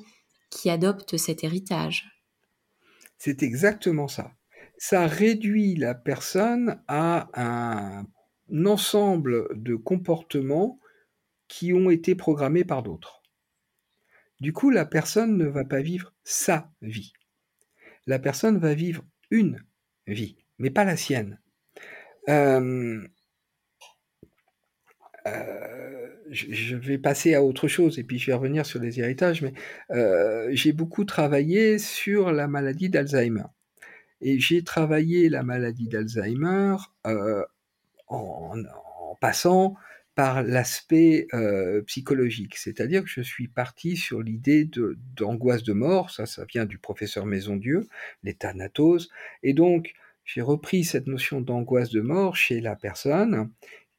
qui 0.50 0.68
adopte 0.68 1.16
cet 1.16 1.44
héritage. 1.44 2.10
C'est 3.16 3.42
exactement 3.42 4.08
ça. 4.08 4.32
Ça 4.78 5.06
réduit 5.06 5.74
la 5.74 5.94
personne 5.94 6.82
à 6.86 7.28
un, 7.34 8.06
ensemble 8.64 9.48
de 9.60 9.74
comportements 9.74 10.78
qui 11.48 11.72
ont 11.72 11.90
été 11.90 12.14
programmés 12.14 12.64
par 12.64 12.82
d'autres. 12.82 13.22
Du 14.40 14.52
coup, 14.52 14.70
la 14.70 14.84
personne 14.84 15.36
ne 15.36 15.46
va 15.46 15.64
pas 15.64 15.80
vivre 15.80 16.12
sa 16.24 16.70
vie. 16.82 17.12
La 18.06 18.18
personne 18.18 18.58
va 18.58 18.74
vivre 18.74 19.04
une 19.30 19.64
vie, 20.06 20.36
mais 20.58 20.70
pas 20.70 20.84
la 20.84 20.96
sienne. 20.96 21.40
Euh, 22.28 23.00
euh, 25.26 26.08
je 26.30 26.76
vais 26.76 26.98
passer 26.98 27.34
à 27.34 27.42
autre 27.42 27.68
chose 27.68 27.98
et 27.98 28.04
puis 28.04 28.18
je 28.18 28.26
vais 28.26 28.34
revenir 28.34 28.66
sur 28.66 28.80
les 28.80 29.00
héritages, 29.00 29.42
mais 29.42 29.52
euh, 29.90 30.48
j'ai 30.52 30.72
beaucoup 30.72 31.04
travaillé 31.04 31.78
sur 31.78 32.32
la 32.32 32.48
maladie 32.48 32.90
d'Alzheimer. 32.90 33.44
Et 34.26 34.40
j'ai 34.40 34.64
travaillé 34.64 35.28
la 35.28 35.44
maladie 35.44 35.86
d'Alzheimer 35.86 36.74
euh, 37.06 37.44
en, 38.08 38.54
passant 39.20 39.76
par 40.16 40.42
l'aspect 40.42 41.28
psychologique, 41.86 42.56
c'est-à-dire 42.56 43.04
que 43.04 43.08
je 43.08 43.20
suis 43.20 43.46
parti 43.46 43.96
sur 43.96 44.22
l'idée 44.22 44.68
d'angoisse 45.14 45.62
de, 45.62 45.74
mort, 45.74 46.10
ça, 46.10 46.26
ça 46.26 46.44
vient 46.46 46.64
du 46.64 46.78
professeur 46.78 47.24
Maison-Dieu, 47.24 47.86
l'état 48.24 48.52
natose, 48.52 49.10
et 49.42 49.52
donc 49.52 49.92
j'ai 50.24 50.40
repris 50.40 50.82
cette 50.82 51.06
notion 51.06 51.40
d'angoisse 51.40 51.90
de 51.90 52.00
mort 52.00 52.34
chez 52.34 52.60
la 52.60 52.74
personne, 52.74 53.50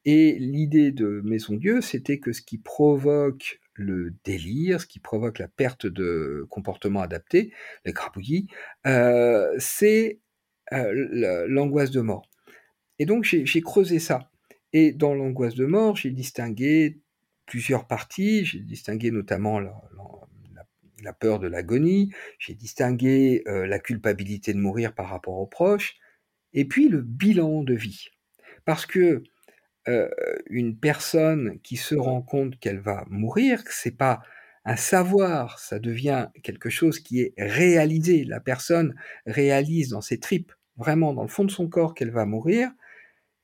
et 0.03 0.37
l'idée 0.39 0.91
de 0.91 1.21
Maison 1.23 1.55
Dieu, 1.55 1.81
c'était 1.81 2.19
que 2.19 2.33
ce 2.33 2.41
qui 2.41 2.57
provoque 2.57 3.61
le 3.77 4.13
délire, 4.23 4.81
ce 4.81 4.87
qui 4.87 4.99
provoque 4.99 5.39
la 5.39 5.47
perte 5.47 5.85
de 5.85 6.45
comportement 6.49 7.01
adapté, 7.01 7.53
le 7.85 7.91
grabouillis, 7.91 8.47
euh, 8.85 9.55
c'est 9.59 10.19
euh, 10.73 11.45
l'angoisse 11.47 11.91
de 11.91 12.01
mort. 12.01 12.29
Et 12.99 13.05
donc 13.05 13.23
j'ai 13.23 13.61
creusé 13.61 13.99
ça. 13.99 14.31
Et 14.73 14.91
dans 14.91 15.13
l'angoisse 15.13 15.55
de 15.55 15.65
mort, 15.65 15.95
j'ai 15.95 16.09
distingué 16.11 16.99
plusieurs 17.45 17.87
parties. 17.87 18.43
J'ai 18.43 18.59
distingué 18.59 19.11
notamment 19.11 19.59
la, 19.59 21.13
peur 21.13 21.39
de 21.39 21.47
l'agonie. 21.47 22.11
J'ai 22.39 22.55
distingué 22.55 23.43
euh, 23.47 23.65
la 23.65 23.79
culpabilité 23.79 24.53
de 24.53 24.59
mourir 24.59 24.93
par 24.93 25.07
rapport 25.07 25.37
aux 25.37 25.47
proches. 25.47 25.95
Et 26.53 26.65
puis 26.65 26.89
le 26.89 27.01
bilan 27.01 27.63
de 27.63 27.75
vie. 27.75 28.07
Parce 28.65 28.85
que 28.85 29.23
euh, 29.87 30.09
une 30.49 30.77
personne 30.77 31.59
qui 31.63 31.77
se 31.77 31.95
rend 31.95 32.21
compte 32.21 32.59
qu'elle 32.59 32.79
va 32.79 33.05
mourir, 33.09 33.63
que 33.63 33.73
c'est 33.73 33.95
pas 33.95 34.21
un 34.65 34.75
savoir, 34.75 35.59
ça 35.59 35.79
devient 35.79 36.27
quelque 36.43 36.69
chose 36.69 36.99
qui 36.99 37.21
est 37.21 37.33
réalisé. 37.37 38.25
La 38.25 38.41
personne 38.41 38.95
réalise 39.25 39.89
dans 39.89 40.01
ses 40.01 40.19
tripes, 40.19 40.51
vraiment 40.75 41.13
dans 41.13 41.21
le 41.21 41.29
fond 41.29 41.45
de 41.45 41.51
son 41.51 41.69
corps 41.69 41.95
qu'elle 41.95 42.11
va 42.11 42.25
mourir. 42.25 42.69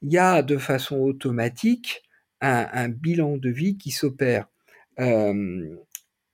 Il 0.01 0.11
y 0.11 0.17
a 0.17 0.41
de 0.41 0.57
façon 0.57 0.97
automatique 0.97 2.03
un, 2.41 2.89
bilan 2.89 3.37
de 3.37 3.49
vie 3.49 3.77
qui 3.77 3.91
s'opère. 3.91 4.49
Euh, 4.99 5.77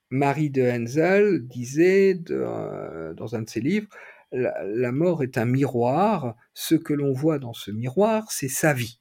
Marie 0.10 0.50
de 0.50 0.64
Hensel 0.64 1.48
disait 1.48 2.20
euh, 2.32 3.14
dans 3.14 3.36
un 3.36 3.44
de 3.44 3.50
ses 3.50 3.62
livres, 3.62 3.90
la 4.32 4.92
mort 4.92 5.24
est 5.24 5.38
un 5.38 5.46
miroir, 5.46 6.36
ce 6.54 6.76
que 6.76 6.94
l'on 6.94 7.14
voit 7.14 7.40
dans 7.40 7.54
ce 7.54 7.72
miroir, 7.72 8.32
c'est 8.32 8.48
sa 8.50 8.74
vie. 8.74 8.99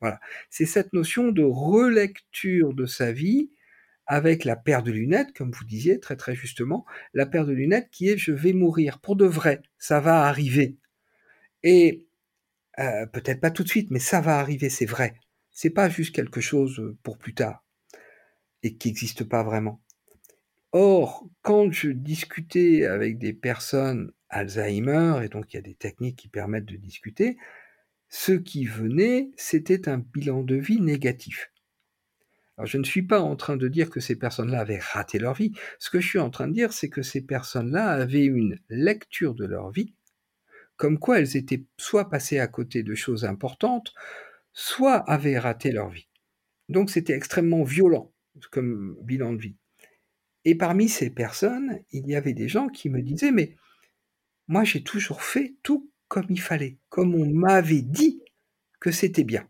Voilà. 0.00 0.20
C'est 0.50 0.66
cette 0.66 0.92
notion 0.92 1.32
de 1.32 1.42
relecture 1.42 2.74
de 2.74 2.86
sa 2.86 3.12
vie 3.12 3.50
avec 4.06 4.44
la 4.44 4.56
paire 4.56 4.82
de 4.82 4.92
lunettes, 4.92 5.32
comme 5.32 5.50
vous 5.50 5.64
disiez 5.64 5.98
très 6.00 6.16
très 6.16 6.34
justement, 6.34 6.84
la 7.12 7.26
paire 7.26 7.46
de 7.46 7.52
lunettes 7.52 7.88
qui 7.90 8.08
est 8.08 8.18
je 8.18 8.32
vais 8.32 8.52
mourir 8.52 9.00
pour 9.00 9.16
de 9.16 9.26
vrai, 9.26 9.62
ça 9.78 10.00
va 10.00 10.24
arriver. 10.24 10.76
Et 11.62 12.06
euh, 12.78 13.06
peut-être 13.06 13.40
pas 13.40 13.50
tout 13.50 13.64
de 13.64 13.68
suite, 13.68 13.90
mais 13.90 13.98
ça 13.98 14.20
va 14.20 14.38
arriver, 14.38 14.68
c'est 14.68 14.86
vrai. 14.86 15.14
C'est 15.50 15.70
pas 15.70 15.88
juste 15.88 16.14
quelque 16.14 16.40
chose 16.40 16.94
pour 17.02 17.18
plus 17.18 17.34
tard 17.34 17.64
et 18.62 18.76
qui 18.76 18.88
n'existe 18.88 19.24
pas 19.24 19.42
vraiment. 19.42 19.80
Or, 20.72 21.26
quand 21.42 21.72
je 21.72 21.90
discutais 21.90 22.84
avec 22.84 23.18
des 23.18 23.32
personnes 23.32 24.12
Alzheimer, 24.28 25.20
et 25.24 25.28
donc 25.28 25.52
il 25.52 25.56
y 25.56 25.58
a 25.58 25.62
des 25.62 25.74
techniques 25.74 26.16
qui 26.16 26.28
permettent 26.28 26.66
de 26.66 26.76
discuter, 26.76 27.38
ce 28.08 28.32
qui 28.32 28.64
venait, 28.64 29.30
c'était 29.36 29.88
un 29.88 29.98
bilan 29.98 30.42
de 30.42 30.56
vie 30.56 30.80
négatif. 30.80 31.50
Alors, 32.56 32.66
je 32.66 32.78
ne 32.78 32.84
suis 32.84 33.02
pas 33.02 33.20
en 33.20 33.36
train 33.36 33.56
de 33.56 33.68
dire 33.68 33.90
que 33.90 34.00
ces 34.00 34.16
personnes-là 34.16 34.60
avaient 34.60 34.78
raté 34.78 35.18
leur 35.18 35.34
vie. 35.34 35.52
Ce 35.78 35.90
que 35.90 36.00
je 36.00 36.08
suis 36.08 36.18
en 36.18 36.30
train 36.30 36.48
de 36.48 36.54
dire, 36.54 36.72
c'est 36.72 36.88
que 36.88 37.02
ces 37.02 37.20
personnes-là 37.20 37.90
avaient 37.90 38.24
une 38.24 38.58
lecture 38.70 39.34
de 39.34 39.44
leur 39.44 39.70
vie, 39.70 39.94
comme 40.76 40.98
quoi 40.98 41.18
elles 41.18 41.36
étaient 41.36 41.64
soit 41.76 42.08
passées 42.08 42.38
à 42.38 42.46
côté 42.46 42.82
de 42.82 42.94
choses 42.94 43.24
importantes, 43.24 43.92
soit 44.52 44.98
avaient 45.10 45.38
raté 45.38 45.70
leur 45.70 45.90
vie. 45.90 46.08
Donc, 46.68 46.90
c'était 46.90 47.14
extrêmement 47.14 47.62
violent 47.62 48.12
comme 48.50 48.96
bilan 49.02 49.34
de 49.34 49.40
vie. 49.40 49.56
Et 50.44 50.54
parmi 50.54 50.88
ces 50.88 51.10
personnes, 51.10 51.80
il 51.90 52.06
y 52.06 52.14
avait 52.14 52.34
des 52.34 52.48
gens 52.48 52.68
qui 52.68 52.88
me 52.88 53.02
disaient, 53.02 53.32
mais 53.32 53.56
moi, 54.48 54.64
j'ai 54.64 54.82
toujours 54.82 55.22
fait 55.22 55.56
tout 55.62 55.90
comme 56.08 56.26
il 56.30 56.40
fallait, 56.40 56.78
comme 56.88 57.14
on 57.14 57.26
m'avait 57.26 57.82
dit 57.82 58.22
que 58.80 58.90
c'était 58.90 59.24
bien. 59.24 59.48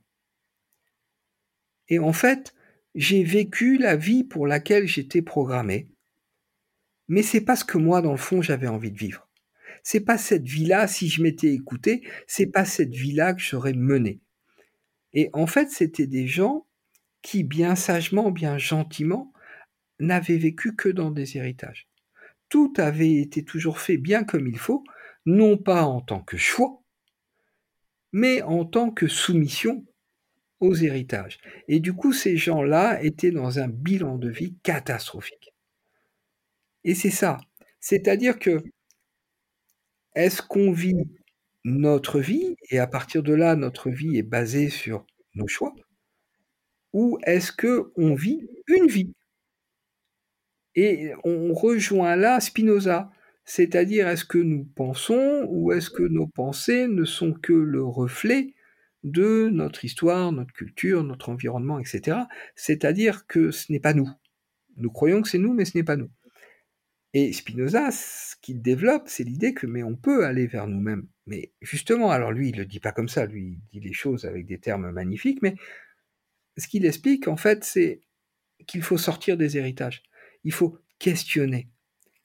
Et 1.89 1.99
en 1.99 2.13
fait, 2.13 2.55
j'ai 2.95 3.23
vécu 3.23 3.79
la 3.79 3.97
vie 3.97 4.25
pour 4.25 4.47
laquelle 4.47 4.87
j'étais 4.87 5.23
programmé, 5.23 5.89
mais 7.09 7.23
c'est 7.23 7.43
pas 7.43 7.57
ce 7.57 7.65
que 7.65 7.79
moi, 7.79 8.03
dans 8.03 8.13
le 8.13 8.17
fond, 8.17 8.43
j'avais 8.43 8.67
envie 8.67 8.91
de 8.91 8.99
vivre. 8.99 9.29
C'est 9.83 10.01
pas 10.01 10.19
cette 10.19 10.47
vie-là, 10.47 10.89
si 10.89 11.09
je 11.09 11.23
m'étais 11.23 11.53
écouté, 11.53 12.03
c'est 12.27 12.47
pas 12.47 12.65
cette 12.65 12.95
vie-là 12.95 13.35
que 13.35 13.41
j'aurais 13.41 13.75
menée. 13.75 14.21
Et 15.13 15.31
en 15.33 15.47
fait, 15.47 15.71
c'était 15.71 16.09
des 16.09 16.27
gens 16.27 16.67
qui, 17.23 17.45
bien 17.45 17.77
sagement, 17.77 18.31
bien 18.31 18.59
gentiment, 18.59 19.33
n'avaient 20.01 20.39
vécu 20.39 20.75
que 20.75 20.89
dans 20.89 21.11
des 21.11 21.37
héritages. 21.37 21.89
Tout 22.49 22.73
avait 22.77 23.15
été 23.15 23.45
toujours 23.45 23.79
fait 23.79 23.97
bien 23.97 24.25
comme 24.25 24.47
il 24.47 24.59
faut, 24.59 24.85
non 25.27 25.59
pas 25.59 25.85
en 25.85 26.01
tant 26.01 26.23
que 26.23 26.37
choix, 26.37 26.83
mais 28.13 28.43
en 28.43 28.65
tant 28.65 28.91
que 28.91 29.09
soumission 29.09 29.85
aux 30.61 30.75
héritages. 30.75 31.39
Et 31.69 31.81
du 31.81 31.93
coup, 31.93 32.13
ces 32.13 32.37
gens-là 32.37 33.03
étaient 33.03 33.33
dans 33.33 33.59
un 33.59 33.69
bilan 33.69 34.17
de 34.17 34.31
vie 34.31 34.55
catastrophique. 34.63 35.53
Et 36.85 36.95
c'est 36.95 37.11
ça. 37.11 37.39
C'est-à-dire 37.81 38.39
que, 38.39 38.63
est-ce 40.15 40.41
qu'on 40.41 40.73
vit 40.73 40.97
notre 41.65 42.21
vie, 42.21 42.57
et 42.71 42.79
à 42.79 42.87
partir 42.87 43.23
de 43.23 43.35
là, 43.35 43.57
notre 43.57 43.91
vie 43.91 44.17
est 44.17 44.23
basée 44.23 44.71
sur 44.71 45.05
nos 45.35 45.49
choix, 45.49 45.75
ou 46.93 47.19
est-ce 47.25 47.53
qu'on 47.53 48.15
vit 48.15 48.49
une 48.69 48.87
vie? 48.87 49.13
Et 50.75 51.13
on 51.25 51.53
rejoint 51.53 52.17
là 52.17 52.41
Spinoza, 52.41 53.11
c'est-à-dire, 53.47 54.09
est-ce 54.09 54.25
que 54.25 54.39
nous 54.39 54.65
pensons 54.65 55.47
ou 55.49 55.73
est-ce 55.73 55.89
que 55.89 56.03
nos 56.03 56.27
pensées 56.27 56.89
ne 56.89 57.05
sont 57.05 57.33
que 57.33 57.53
le 57.53 57.83
reflet 57.85 58.55
de 59.05 59.49
notre 59.49 59.85
histoire, 59.85 60.33
notre 60.33 60.53
culture, 60.53 61.05
notre 61.05 61.29
environnement, 61.29 61.79
etc. 61.79 62.19
C'est-à-dire 62.57 63.29
que 63.29 63.53
ce 63.53 63.71
n'est 63.71 63.81
pas 63.81 63.95
nous. 63.95 64.11
Nous 64.77 64.91
croyons 64.91 65.23
que 65.23 65.29
c'est 65.29 65.39
nous, 65.39 65.55
mais 65.55 65.65
ce 65.65 65.79
n'est 65.79 65.85
pas 65.85 65.97
nous. 65.97 66.11
Et 67.15 67.33
Spinoza, 67.33 67.93
ce 67.93 68.35
qu'il 68.43 68.61
développe, 68.63 69.05
c'est 69.07 69.23
l'idée 69.23 69.55
que 69.55 69.69
mais 69.69 69.85
on 69.85 69.95
peut 69.95 70.27
aller 70.27 70.49
vers 70.49 70.67
nous-mêmes. 70.67 71.07
Mais 71.27 71.53
justement, 71.61 72.11
alors 72.11 72.33
lui, 72.33 72.49
il 72.49 72.57
le 72.57 72.67
dit 72.67 72.81
pas 72.81 72.93
comme 72.93 73.09
ça, 73.09 73.27
lui, 73.27 73.61
il 73.73 73.81
dit 73.81 73.87
les 73.87 73.95
choses 73.95 74.25
avec 74.25 74.45
des 74.47 74.59
termes 74.59 74.91
magnifiques, 74.91 75.41
mais 75.41 75.55
ce 76.57 76.67
qu'il 76.67 76.85
explique, 76.85 77.29
en 77.29 77.37
fait, 77.37 77.63
c'est 77.63 78.01
qu'il 78.67 78.83
faut 78.83 78.99
sortir 78.99 79.37
des 79.37 79.57
héritages. 79.57 80.03
Il 80.43 80.53
faut 80.53 80.79
questionner 80.99 81.69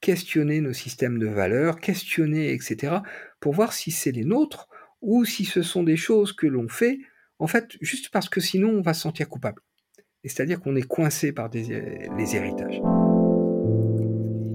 questionner 0.01 0.61
nos 0.61 0.73
systèmes 0.73 1.19
de 1.19 1.27
valeurs, 1.27 1.79
questionner, 1.79 2.51
etc., 2.53 2.97
pour 3.39 3.53
voir 3.53 3.71
si 3.71 3.91
c'est 3.91 4.11
les 4.11 4.25
nôtres 4.25 4.67
ou 5.01 5.25
si 5.25 5.45
ce 5.45 5.61
sont 5.61 5.83
des 5.83 5.95
choses 5.95 6.33
que 6.33 6.47
l'on 6.47 6.67
fait, 6.67 6.99
en 7.39 7.47
fait, 7.47 7.77
juste 7.81 8.09
parce 8.09 8.29
que 8.29 8.41
sinon 8.41 8.69
on 8.69 8.81
va 8.81 8.93
se 8.93 9.01
sentir 9.01 9.29
coupable. 9.29 9.61
C'est-à-dire 10.23 10.59
qu'on 10.59 10.75
est 10.75 10.87
coincé 10.87 11.31
par 11.31 11.49
les 11.49 12.35
héritages. 12.35 12.81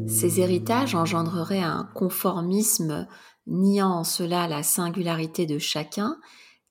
Ces 0.06 0.40
héritages 0.40 0.94
engendreraient 0.94 1.58
un 1.58 1.88
conformisme 1.94 3.08
niant 3.48 3.90
en 3.90 4.04
cela 4.04 4.46
la 4.46 4.62
singularité 4.62 5.46
de 5.46 5.58
chacun. 5.58 6.18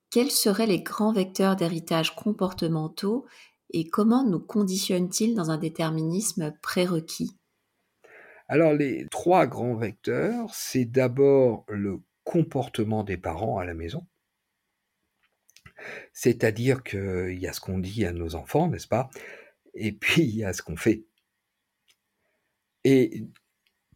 Quels 0.09 0.31
seraient 0.31 0.67
les 0.67 0.81
grands 0.81 1.11
vecteurs 1.11 1.57
d'héritage 1.57 2.15
comportementaux 2.15 3.25
et 3.71 3.89
comment 3.89 4.23
nous 4.23 4.39
conditionne-t-il 4.39 5.35
dans 5.35 5.51
un 5.51 5.57
déterminisme 5.57 6.53
prérequis? 6.61 7.35
Alors 8.47 8.73
les 8.73 9.07
trois 9.09 9.47
grands 9.47 9.75
vecteurs, 9.75 10.53
c'est 10.53 10.85
d'abord 10.85 11.65
le 11.67 12.01
comportement 12.23 13.03
des 13.03 13.17
parents 13.17 13.57
à 13.57 13.65
la 13.65 13.73
maison. 13.73 14.05
C'est-à-dire 16.13 16.83
qu'il 16.83 17.37
y 17.39 17.47
a 17.47 17.53
ce 17.53 17.59
qu'on 17.59 17.79
dit 17.79 18.05
à 18.05 18.11
nos 18.11 18.35
enfants, 18.35 18.67
n'est-ce 18.67 18.87
pas? 18.87 19.09
Et 19.73 19.91
puis 19.91 20.23
il 20.23 20.35
y 20.35 20.43
a 20.43 20.53
ce 20.53 20.61
qu'on 20.61 20.77
fait. 20.77 21.03
Et 22.83 23.25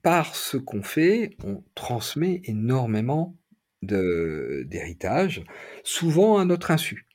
par 0.01 0.35
ce 0.35 0.57
qu'on 0.57 0.81
fait, 0.81 1.35
on 1.43 1.63
transmet 1.75 2.41
énormément 2.45 3.37
d'héritage, 3.81 5.43
souvent 5.83 6.37
à 6.37 6.45
notre 6.45 6.71
insu. 6.71 7.07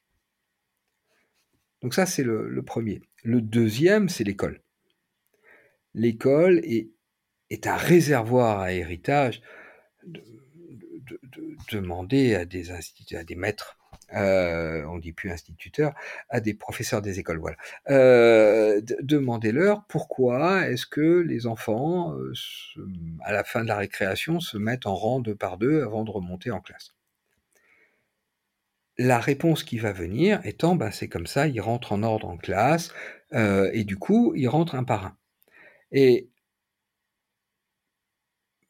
Donc 1.82 1.94
ça, 1.94 2.06
c'est 2.06 2.22
le, 2.22 2.62
premier. 2.62 3.02
Le 3.22 3.42
deuxième, 3.42 4.08
c'est 4.08 4.24
l'école. 4.24 4.62
L'école 5.92 6.60
est, 6.64 6.93
est, 7.54 7.66
un 7.66 7.76
réservoir 7.76 8.60
à 8.60 8.72
héritage. 8.72 9.42
De, 10.06 10.22
demander 11.72 12.34
à 12.34 12.44
des 12.44 12.70
à 12.70 13.24
des 13.24 13.34
maîtres, 13.34 13.76
euh, 14.14 14.84
on 14.86 14.98
dit 14.98 15.12
plus 15.12 15.30
instituteurs, 15.30 15.94
à 16.28 16.40
des 16.40 16.54
professeurs 16.54 17.02
des 17.02 17.18
écoles, 17.18 17.38
voilà. 17.38 17.56
Euh, 17.90 18.80
Demandez-leur 19.00 19.84
pourquoi 19.86 20.68
est-ce 20.68 20.86
que 20.86 21.20
les 21.20 21.46
enfants, 21.46 22.14
euh, 22.14 22.32
à 23.22 23.32
la 23.32 23.44
fin 23.44 23.62
de 23.62 23.68
la 23.68 23.76
récréation, 23.76 24.40
se 24.40 24.56
mettent 24.58 24.86
en 24.86 24.94
rang 24.94 25.20
deux 25.20 25.34
par 25.34 25.58
deux 25.58 25.82
avant 25.82 26.04
de 26.04 26.10
remonter 26.10 26.50
en 26.50 26.60
classe 26.60 26.94
la 28.98 29.18
réponse 29.18 29.64
qui 29.64 29.78
va 29.78 29.92
venir 29.92 30.40
étant, 30.44 30.76
ben, 30.76 30.90
c'est 30.90 31.08
comme 31.08 31.26
ça, 31.26 31.48
ils 31.48 31.60
rentrent 31.60 31.92
en 31.92 32.02
ordre 32.02 32.28
en 32.28 32.36
classe, 32.36 32.92
euh, 33.32 33.70
et 33.72 33.84
du 33.84 33.96
coup, 33.96 34.34
ils 34.36 34.48
rentrent 34.48 34.74
un 34.74 34.84
par 34.84 35.06
un. 35.06 35.16
Et 35.92 36.30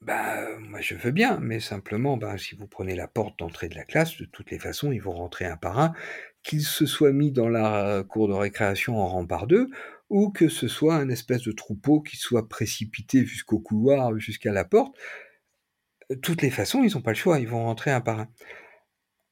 ben, 0.05 0.59
moi 0.61 0.81
je 0.81 0.95
veux 0.95 1.11
bien, 1.11 1.39
mais 1.41 1.61
simplement, 1.61 2.17
ben, 2.17 2.37
si 2.37 2.55
vous 2.55 2.67
prenez 2.67 2.95
la 2.95 3.09
porte 3.09 3.39
d'entrée 3.39 3.69
de 3.69 3.75
la 3.75 3.85
classe, 3.85 4.17
de 4.19 4.27
toutes 4.27 4.51
les 4.51 4.59
façons, 4.59 4.93
ils 4.93 5.03
vont 5.03 5.13
rentrer 5.13 5.47
un 5.47 5.57
par 5.57 5.79
un, 5.79 5.93
qu'ils 6.43 6.63
se 6.63 6.85
soient 6.87 7.13
mis 7.13 7.33
dans 7.33 7.49
la 7.49 8.05
cour 8.09 8.29
de 8.29 8.35
récréation 8.35 8.99
en 8.99 9.09
rang 9.09 9.27
par 9.27 9.47
deux, 9.47 9.69
ou 10.11 10.31
que 10.31 10.49
ce 10.49 10.69
soit 10.69 10.97
un 10.97 11.09
espèce 11.09 11.43
de 11.43 11.53
troupeau 11.53 12.03
qui 12.03 12.17
soit 12.17 12.49
précipité 12.49 13.25
jusqu'au 13.25 13.59
couloir, 13.59 14.17
jusqu'à 14.19 14.53
la 14.53 14.65
porte. 14.65 14.95
De 16.11 16.17
toutes 16.17 16.43
les 16.43 16.51
façons, 16.51 16.85
ils 16.85 16.95
n'ont 16.95 17.03
pas 17.03 17.13
le 17.13 17.17
choix, 17.17 17.41
ils 17.41 17.49
vont 17.49 17.65
rentrer 17.65 17.91
un 17.91 18.03
par 18.03 18.21
un. 18.21 18.29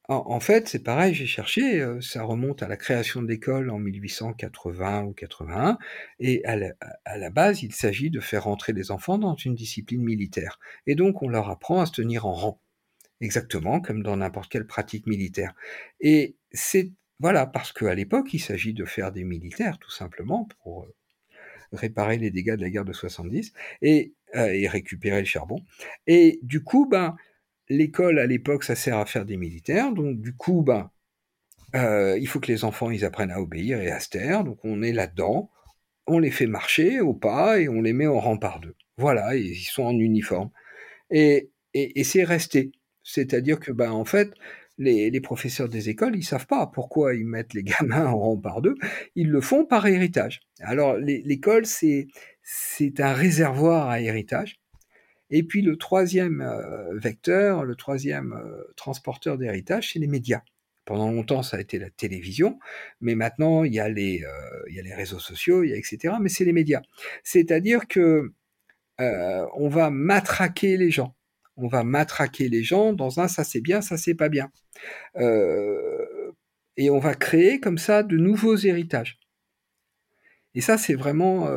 En, 0.09 0.41
fait, 0.41 0.67
c'est 0.67 0.83
pareil, 0.83 1.13
j'ai 1.13 1.25
cherché, 1.25 1.79
euh, 1.79 2.01
ça 2.01 2.23
remonte 2.23 2.61
à 2.61 2.67
la 2.67 2.75
création 2.75 3.21
de 3.21 3.27
l'école 3.27 3.69
en 3.69 3.79
1880 3.79 5.03
ou 5.03 5.13
81, 5.13 5.77
et 6.19 6.43
à 6.43 6.57
la, 6.57 7.29
base, 7.29 7.63
il 7.63 7.73
s'agit 7.73 8.09
de 8.09 8.19
faire 8.19 8.43
rentrer 8.43 8.73
les 8.73 8.91
enfants 8.91 9.17
dans 9.17 9.37
une 9.37 9.55
discipline 9.55 10.03
militaire. 10.03 10.59
Et 10.87 10.95
donc, 10.95 11.21
on 11.23 11.29
leur 11.29 11.49
apprend 11.49 11.79
à 11.79 11.85
se 11.85 11.93
tenir 11.93 12.25
en 12.25 12.33
rang, 12.33 12.59
exactement 13.21 13.79
comme 13.79 14.03
dans 14.03 14.17
n'importe 14.17 14.51
quelle 14.51 14.67
pratique 14.67 15.07
militaire. 15.07 15.55
Et 16.01 16.35
c'est, 16.51 16.91
voilà, 17.21 17.45
parce 17.45 17.71
qu'à 17.71 17.95
l'époque, 17.95 18.33
il 18.33 18.39
s'agit 18.39 18.73
de 18.73 18.83
faire 18.83 19.13
des 19.13 19.23
militaires, 19.23 19.79
tout 19.79 19.91
simplement, 19.91 20.49
pour 20.61 20.83
euh, 20.83 20.93
réparer 21.71 22.17
les 22.17 22.29
dégâts 22.29 22.55
de 22.55 22.61
la 22.61 22.69
guerre 22.69 22.85
de 22.85 22.93
70, 22.93 23.53
et, 23.81 24.13
euh, 24.35 24.47
et 24.47 24.67
récupérer 24.67 25.19
le 25.19 25.25
charbon. 25.25 25.63
Et 26.07 26.39
du 26.43 26.61
coup, 26.61 26.89
ben, 26.89 27.15
l'école 27.69 28.19
à 28.19 28.25
l'époque, 28.25 28.63
ça 28.63 28.75
sert 28.75 28.97
à 28.97 29.05
faire 29.05 29.25
des 29.25 29.37
militaires, 29.37 29.93
donc 29.93 30.19
du 30.19 30.35
coup, 30.35 30.61
ben, 30.61 30.91
euh, 31.75 32.17
il 32.19 32.27
faut 32.27 32.39
que 32.39 32.51
les 32.51 32.65
enfants 32.65 32.91
ils 32.91 33.05
apprennent 33.05 33.31
à 33.31 33.41
obéir 33.41 33.81
et 33.81 33.91
à 33.91 33.99
se 33.99 34.09
taire, 34.09 34.43
donc 34.43 34.59
on 34.63 34.81
est 34.81 34.93
là-dedans, 34.93 35.49
on 36.07 36.19
les 36.19 36.31
fait 36.31 36.47
marcher 36.47 37.01
au 37.01 37.13
pas 37.13 37.59
et 37.59 37.69
on 37.69 37.81
les 37.81 37.93
met 37.93 38.07
en 38.07 38.19
rang 38.19 38.37
par 38.37 38.59
deux. 38.59 38.75
Voilà, 38.97 39.35
ils 39.35 39.55
sont 39.55 39.83
en 39.83 39.97
uniforme. 39.97 40.49
Et, 41.09 41.51
et, 41.73 42.03
c'est 42.03 42.23
resté. 42.23 42.71
C'est-à-dire 43.03 43.59
que, 43.59 43.71
ben, 43.71 43.91
en 43.91 44.05
fait, 44.05 44.31
les, 44.77 45.09
les, 45.09 45.21
professeurs 45.21 45.69
des 45.69 45.89
écoles, 45.89 46.15
ils 46.15 46.23
savent 46.23 46.47
pas 46.47 46.67
pourquoi 46.67 47.15
ils 47.15 47.25
mettent 47.25 47.53
les 47.53 47.63
gamins 47.79 48.05
en 48.07 48.19
rang 48.19 48.37
par 48.37 48.61
deux. 48.61 48.75
Ils 49.15 49.29
le 49.29 49.41
font 49.41 49.65
par 49.65 49.87
héritage. 49.87 50.41
Alors, 50.61 50.97
l'école, 50.97 51.65
c'est, 51.65 52.07
c'est 52.43 52.99
un 52.99 53.13
réservoir 53.13 53.89
à 53.89 54.01
héritage. 54.01 54.59
Et 55.35 55.41
puis 55.41 55.63
le 55.63 55.77
troisième 55.77 56.41
euh, 56.41 56.95
vecteur, 56.95 57.65
le 57.65 57.75
troisième 57.75 58.33
euh, 58.33 58.71
transporteur 58.75 59.39
d'héritage, 59.39 59.91
c'est 59.91 59.97
les 59.99 60.05
médias. 60.05 60.43
Pendant 60.85 61.11
longtemps, 61.11 61.41
ça 61.41 61.57
a 61.57 61.59
été 61.59 61.79
la 61.79 61.89
télévision, 61.89 62.59
mais 63.01 63.15
maintenant, 63.15 63.63
il 63.63 63.73
y 63.73 63.79
a 63.79 63.89
les, 63.89 64.23
euh, 64.23 64.95
réseaux 64.95 65.17
sociaux, 65.17 65.63
il 65.63 65.71
y 65.71 65.73
a 65.73 65.75
etc. 65.75 66.15
Mais 66.21 66.29
c'est 66.29 66.45
les 66.45 66.53
médias. 66.53 66.81
C'est-à-dire 67.23 67.87
que 67.87 68.31
on 68.99 69.69
va 69.69 69.89
matraquer 69.89 70.77
les 70.77 70.91
gens. 70.91 71.15
On 71.57 71.67
va 71.67 71.83
matraquer 71.83 72.47
les 72.47 72.63
gens 72.63 72.93
dans 72.93 73.19
un 73.19 73.27
ça 73.27 73.43
c'est 73.43 73.59
bien, 73.59 73.81
ça 73.81 73.97
c'est 73.97 74.13
pas 74.13 74.29
bien. 74.29 74.51
et 76.77 76.89
on 76.89 76.99
va 76.99 77.15
créer 77.15 77.59
comme 77.59 77.79
ça 77.79 78.03
de 78.03 78.17
nouveaux 78.17 78.55
héritages. 78.55 79.19
Et 80.55 80.61
ça, 80.61 80.77
c'est 80.77 80.93
vraiment 80.93 81.47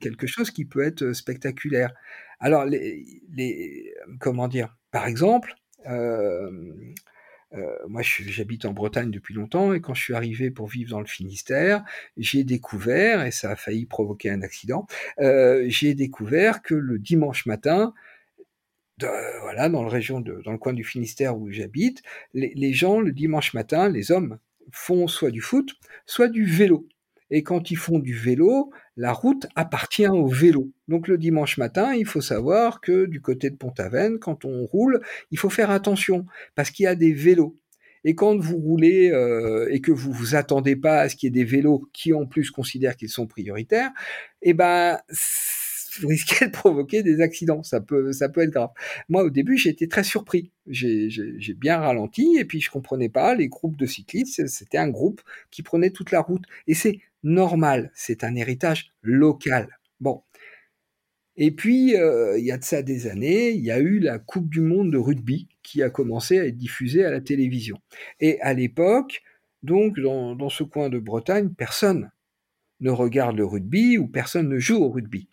quelque 0.00 0.26
chose 0.26 0.50
qui 0.50 0.64
peut 0.64 0.82
être 0.82 1.12
spectaculaire. 1.12 1.92
Alors, 2.40 2.64
les, 2.64 3.94
comment 4.20 4.48
dire? 4.48 4.76
Par 4.90 5.06
exemple, 5.06 5.54
euh, 5.86 6.72
euh, 7.54 7.76
moi, 7.88 8.02
j'habite 8.02 8.64
en 8.64 8.72
Bretagne 8.72 9.10
depuis 9.10 9.34
longtemps 9.34 9.72
et 9.72 9.80
quand 9.80 9.94
je 9.94 10.02
suis 10.02 10.14
arrivé 10.14 10.50
pour 10.50 10.68
vivre 10.68 10.90
dans 10.90 11.00
le 11.00 11.06
Finistère, 11.06 11.84
j'ai 12.16 12.44
découvert, 12.44 13.24
et 13.24 13.30
ça 13.30 13.50
a 13.50 13.56
failli 13.56 13.86
provoquer 13.86 14.30
un 14.30 14.42
accident, 14.42 14.86
euh, 15.20 15.64
j'ai 15.68 15.94
découvert 15.94 16.62
que 16.62 16.74
le 16.74 16.98
dimanche 16.98 17.46
matin, 17.46 17.94
voilà, 19.42 19.68
dans, 19.68 19.82
le 19.82 19.88
région 19.88 20.20
de, 20.20 20.42
dans 20.44 20.52
le 20.52 20.58
coin 20.58 20.72
du 20.72 20.84
Finistère 20.84 21.38
où 21.38 21.50
j'habite, 21.50 22.02
les, 22.34 22.52
les 22.54 22.72
gens, 22.72 23.00
le 23.00 23.12
dimanche 23.12 23.54
matin, 23.54 23.88
les 23.88 24.10
hommes, 24.10 24.38
font 24.70 25.06
soit 25.06 25.30
du 25.30 25.40
foot, 25.40 25.74
soit 26.04 26.28
du 26.28 26.44
vélo. 26.44 26.86
Et 27.30 27.42
quand 27.42 27.70
ils 27.70 27.76
font 27.76 27.98
du 27.98 28.14
vélo, 28.14 28.70
la 28.96 29.12
route 29.12 29.46
appartient 29.54 30.08
au 30.08 30.26
vélo. 30.26 30.70
Donc 30.88 31.08
le 31.08 31.18
dimanche 31.18 31.58
matin, 31.58 31.94
il 31.94 32.06
faut 32.06 32.20
savoir 32.20 32.80
que 32.80 33.06
du 33.06 33.20
côté 33.20 33.50
de 33.50 33.56
Pont-Aven, 33.56 34.18
quand 34.18 34.44
on 34.44 34.64
roule, 34.64 35.00
il 35.30 35.38
faut 35.38 35.50
faire 35.50 35.70
attention 35.70 36.26
parce 36.54 36.70
qu'il 36.70 36.84
y 36.84 36.86
a 36.86 36.94
des 36.94 37.12
vélos. 37.12 37.58
Et 38.04 38.14
quand 38.14 38.38
vous 38.38 38.56
roulez 38.56 39.10
euh, 39.10 39.68
et 39.70 39.80
que 39.80 39.92
vous 39.92 40.12
vous 40.12 40.34
attendez 40.34 40.76
pas 40.76 41.00
à 41.00 41.08
ce 41.08 41.16
qu'il 41.16 41.26
y 41.26 41.28
ait 41.28 41.44
des 41.44 41.48
vélos 41.48 41.88
qui 41.92 42.12
en 42.12 42.26
plus 42.26 42.50
considèrent 42.50 42.96
qu'ils 42.96 43.08
sont 43.08 43.26
prioritaires, 43.26 43.90
eh 44.42 44.54
ben 44.54 44.98
vous 46.00 46.08
risquez 46.08 46.46
de 46.46 46.50
provoquer 46.50 47.02
des 47.02 47.20
accidents. 47.20 47.62
Ça 47.62 47.80
peut, 47.80 48.12
ça 48.12 48.28
peut 48.28 48.42
être 48.42 48.50
grave. 48.50 48.70
Moi, 49.08 49.24
au 49.24 49.30
début, 49.30 49.56
j'ai 49.56 49.70
été 49.70 49.88
très 49.88 50.04
surpris. 50.04 50.50
J'ai 50.66 51.54
bien 51.54 51.78
ralenti 51.78 52.36
et 52.38 52.44
puis 52.44 52.60
je 52.60 52.70
comprenais 52.70 53.08
pas 53.08 53.34
les 53.34 53.48
groupes 53.48 53.76
de 53.76 53.86
cyclistes. 53.86 54.46
C'était 54.46 54.78
un 54.78 54.88
groupe 54.88 55.20
qui 55.50 55.62
prenait 55.62 55.90
toute 55.90 56.10
la 56.10 56.20
route 56.20 56.44
et 56.66 56.74
c'est 56.74 57.00
normal. 57.28 57.90
C'est 57.94 58.24
un 58.24 58.34
héritage 58.34 58.92
local. 59.02 59.78
Bon. 60.00 60.22
Et 61.36 61.52
puis, 61.52 61.96
euh, 61.96 62.36
il 62.38 62.44
y 62.44 62.50
a 62.50 62.58
de 62.58 62.64
ça 62.64 62.82
des 62.82 63.06
années, 63.06 63.50
il 63.50 63.64
y 63.64 63.70
a 63.70 63.78
eu 63.78 64.00
la 64.00 64.18
Coupe 64.18 64.48
du 64.48 64.60
Monde 64.60 64.90
de 64.90 64.98
rugby 64.98 65.48
qui 65.62 65.82
a 65.82 65.90
commencé 65.90 66.38
à 66.38 66.46
être 66.46 66.56
diffusée 66.56 67.04
à 67.04 67.10
la 67.10 67.20
télévision. 67.20 67.78
Et 68.18 68.40
à 68.40 68.54
l'époque, 68.54 69.22
donc, 69.62 70.00
dans, 70.00 70.34
dans 70.34 70.48
ce 70.48 70.64
coin 70.64 70.88
de 70.88 70.98
Bretagne, 70.98 71.50
personne 71.56 72.10
ne 72.80 72.90
regarde 72.90 73.36
le 73.36 73.44
rugby 73.44 73.98
ou 73.98 74.08
personne 74.08 74.48
ne 74.48 74.58
joue 74.58 74.82
au 74.82 74.90
rugby. 74.90 75.28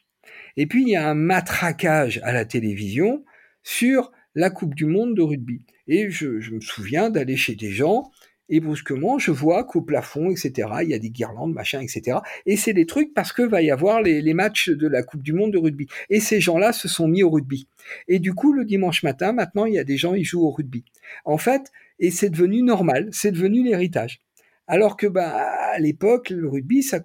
Et 0.58 0.68
puis, 0.68 0.84
il 0.84 0.90
y 0.90 0.96
a 0.96 1.10
un 1.10 1.16
matraquage 1.16 2.20
à 2.24 2.32
la 2.34 2.46
télévision 2.46 3.24
sur 3.64 4.12
la 4.36 4.50
Coupe 4.50 4.76
du 4.76 4.86
Monde 4.86 5.16
de 5.16 5.22
rugby. 5.22 5.66
Et 5.88 6.10
je, 6.10 6.52
me 6.52 6.62
souviens 6.62 7.10
d'aller 7.10 7.38
chez 7.38 7.56
des 7.56 7.72
gens 7.72 8.12
et 8.50 8.60
brusquement, 8.60 9.18
je 9.18 9.32
vois 9.32 9.64
qu'au 9.64 9.82
plafond, 9.82 10.30
etc., 10.30 10.70
il 10.84 10.90
y 10.90 10.94
a 10.94 11.00
des 11.00 11.10
guirlandes, 11.10 11.54
machin, 11.54 11.82
etc. 11.82 12.20
Et 12.46 12.58
c'est 12.58 12.74
des 12.74 12.86
trucs 12.86 13.14
parce 13.14 13.34
que 13.34 13.42
va 13.42 13.62
y 13.62 13.72
avoir 13.72 14.02
les, 14.02 14.34
matchs 14.34 14.70
de 14.70 14.88
la 14.88 15.02
Coupe 15.02 15.24
du 15.24 15.34
Monde 15.34 15.54
de 15.54 15.58
rugby. 15.58 15.88
Et 16.10 16.20
ces 16.20 16.40
gens-là 16.40 16.74
se 16.74 16.88
sont 16.88 17.08
mis 17.08 17.24
au 17.24 17.30
rugby. 17.30 17.68
Et 18.08 18.20
du 18.20 18.34
coup, 18.34 18.54
le 18.54 18.66
dimanche 18.66 19.04
matin, 19.04 19.32
maintenant, 19.32 19.66
il 19.66 19.74
y 19.74 19.80
a 19.80 19.84
des 19.84 19.98
gens, 19.98 20.14
ils 20.14 20.26
jouent 20.26 20.46
au 20.46 20.52
rugby. 20.52 20.84
En 21.24 21.38
fait, 21.38 21.72
et 22.00 22.12
c'est 22.12 22.30
devenu 22.30 22.62
normal, 22.62 23.10
c'est 23.12 23.32
devenu 23.32 23.64
l'héritage. 23.64 24.20
Alors 24.68 24.98
que, 24.98 25.08
bah, 25.08 25.32
à 25.32 25.80
l'époque, 25.80 26.30
le 26.30 26.48
rugby, 26.48 26.84
ça, 26.84 27.00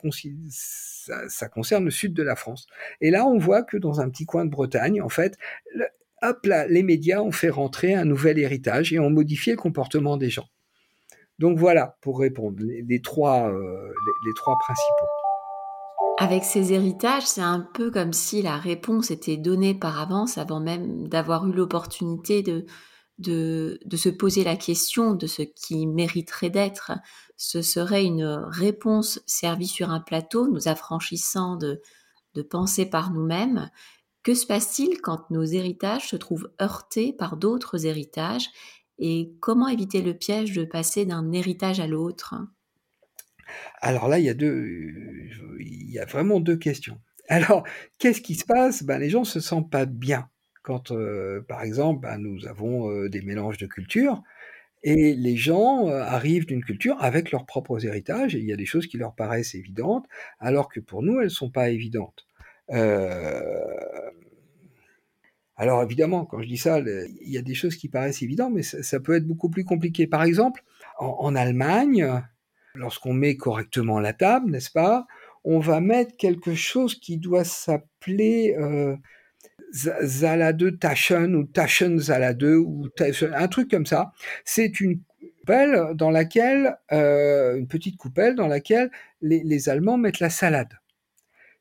ça, 1.28 1.48
concerne 1.48 1.84
le 1.84 1.90
sud 1.90 2.14
de 2.14 2.22
la 2.22 2.36
France. 2.36 2.66
Et 3.00 3.10
là, 3.10 3.26
on 3.26 3.38
voit 3.38 3.62
que 3.62 3.76
dans 3.76 4.00
un 4.00 4.08
petit 4.08 4.26
coin 4.26 4.44
de 4.44 4.50
Bretagne, 4.50 5.00
en 5.02 5.08
fait, 5.08 5.36
hop 6.22 6.46
là, 6.46 6.66
les 6.66 6.82
médias 6.82 7.20
ont 7.20 7.32
fait 7.32 7.50
rentrer 7.50 7.94
un 7.94 8.04
nouvel 8.04 8.38
héritage 8.38 8.92
et 8.92 8.98
ont 8.98 9.10
modifié 9.10 9.52
le 9.52 9.58
comportement 9.58 10.16
des 10.16 10.30
gens. 10.30 10.48
Donc 11.40 11.58
voilà, 11.58 11.96
pour 12.02 12.20
répondre, 12.20 12.58
les, 12.60 13.00
trois, 13.00 13.48
euh, 13.48 13.92
les, 14.26 14.34
trois 14.34 14.58
principaux. 14.58 15.06
Avec 16.18 16.44
ces 16.44 16.74
héritages, 16.74 17.26
c'est 17.26 17.40
un 17.40 17.66
peu 17.72 17.90
comme 17.90 18.12
si 18.12 18.42
la 18.42 18.58
réponse 18.58 19.10
était 19.10 19.38
donnée 19.38 19.74
par 19.74 19.98
avance 19.98 20.36
avant 20.36 20.60
même 20.60 21.08
d'avoir 21.08 21.48
eu 21.48 21.52
l'opportunité 21.52 22.42
de, 22.42 22.66
de, 23.16 23.80
de 23.82 23.96
se 23.96 24.10
poser 24.10 24.44
la 24.44 24.56
question 24.56 25.14
de 25.14 25.26
ce 25.26 25.40
qui 25.40 25.86
mériterait 25.86 26.50
d'être. 26.50 26.92
Ce 27.38 27.62
serait 27.62 28.04
une 28.04 28.26
réponse 28.50 29.18
servie 29.24 29.66
sur 29.66 29.88
un 29.88 30.00
plateau, 30.00 30.46
nous 30.46 30.68
affranchissant 30.68 31.56
de, 31.56 31.80
de 32.34 32.42
penser 32.42 32.84
par 32.84 33.12
nous-mêmes. 33.12 33.70
Que 34.22 34.34
se 34.34 34.46
passe-t-il 34.46 35.00
quand 35.00 35.30
nos 35.30 35.44
héritages 35.44 36.08
se 36.10 36.16
trouvent 36.16 36.50
heurtés 36.60 37.14
par 37.14 37.38
d'autres 37.38 37.86
héritages 37.86 38.50
et 39.00 39.32
comment 39.40 39.68
éviter 39.68 40.02
le 40.02 40.14
piège 40.14 40.52
de 40.52 40.64
passer 40.64 41.06
d'un 41.06 41.32
héritage 41.32 41.80
à 41.80 41.86
l'autre? 41.86 42.34
Alors 43.80 44.08
là, 44.08 44.18
il 44.18 44.24
y 44.24 44.28
a 44.28 44.34
deux, 44.34 44.68
il 45.58 45.90
y 45.90 45.98
a 45.98 46.04
vraiment 46.04 46.38
deux 46.38 46.56
questions. 46.56 47.00
Alors, 47.28 47.64
qu'est-ce 47.98 48.20
qui 48.20 48.34
se 48.34 48.44
passe? 48.44 48.82
Ben, 48.82 48.98
Les 48.98 49.08
gens 49.08 49.24
se 49.24 49.40
sentent 49.40 49.70
pas 49.70 49.86
bien 49.86 50.28
quand, 50.62 50.90
euh, 50.90 51.40
par 51.48 51.62
exemple, 51.62 52.02
ben, 52.02 52.18
nous 52.18 52.46
avons 52.46 52.90
euh, 52.90 53.08
des 53.08 53.22
mélanges 53.22 53.56
de 53.58 53.66
cultures 53.66 54.22
et 54.82 55.14
les 55.14 55.36
gens 55.36 55.88
euh, 55.88 56.02
arrivent 56.02 56.46
d'une 56.46 56.64
culture 56.64 56.96
avec 57.00 57.30
leurs 57.32 57.46
propres 57.46 57.86
héritages 57.86 58.34
et 58.34 58.38
il 58.38 58.44
y 58.44 58.52
a 58.52 58.56
des 58.56 58.66
choses 58.66 58.86
qui 58.86 58.98
leur 58.98 59.14
paraissent 59.14 59.54
évidentes 59.54 60.06
alors 60.38 60.68
que 60.68 60.80
pour 60.80 61.02
nous, 61.02 61.18
elles 61.18 61.24
ne 61.24 61.28
sont 61.28 61.50
pas 61.50 61.70
évidentes. 61.70 62.26
Alors 65.60 65.82
évidemment, 65.82 66.24
quand 66.24 66.40
je 66.40 66.48
dis 66.48 66.56
ça, 66.56 66.78
il 66.80 67.30
y 67.30 67.36
a 67.36 67.42
des 67.42 67.52
choses 67.52 67.76
qui 67.76 67.90
paraissent 67.90 68.22
évidentes, 68.22 68.54
mais 68.54 68.62
ça, 68.62 68.98
peut 68.98 69.14
être 69.14 69.26
beaucoup 69.26 69.50
plus 69.50 69.62
compliqué. 69.62 70.06
Par 70.06 70.22
exemple, 70.22 70.64
en, 70.98 71.36
Allemagne, 71.36 72.22
lorsqu'on 72.74 73.12
met 73.12 73.36
correctement 73.36 74.00
la 74.00 74.14
table, 74.14 74.50
n'est-ce 74.50 74.70
pas, 74.70 75.06
on 75.44 75.58
va 75.58 75.82
mettre 75.82 76.16
quelque 76.16 76.54
chose 76.54 76.94
qui 76.94 77.18
doit 77.18 77.44
s'appeler 77.44 78.56
euh, 78.58 78.96
Zalade 79.74 80.78
Taschen 80.78 81.34
ou 81.34 81.44
Taschen 81.44 81.98
Zalade 81.98 82.42
ou 82.42 82.88
un 83.34 83.48
truc 83.48 83.70
comme 83.70 83.84
ça. 83.84 84.12
C'est 84.46 84.80
une 84.80 85.02
coupelle 85.40 85.90
dans 85.94 86.10
laquelle, 86.10 86.78
euh, 86.90 87.58
une 87.58 87.68
petite 87.68 87.98
coupelle 87.98 88.34
dans 88.34 88.48
laquelle 88.48 88.90
les 89.20 89.68
Allemands 89.68 89.98
mettent 89.98 90.20
la 90.20 90.30
salade. 90.30 90.79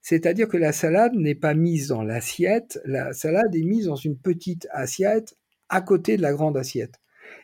C'est-à-dire 0.02 0.48
que 0.48 0.58
la 0.58 0.72
salade 0.72 1.14
n'est 1.14 1.36
pas 1.36 1.54
mise 1.54 1.88
dans 1.88 2.04
l'assiette, 2.04 2.80
la 2.86 3.14
salade 3.14 3.56
est 3.56 3.64
mise 3.64 3.86
dans 3.86 3.96
une 3.96 4.18
petite 4.18 4.68
assiette 4.72 5.36
à 5.68 5.82
côté 5.82 6.18
de 6.18 6.22
la 6.22 6.34
grande 6.34 6.58
assiette. 6.58 6.96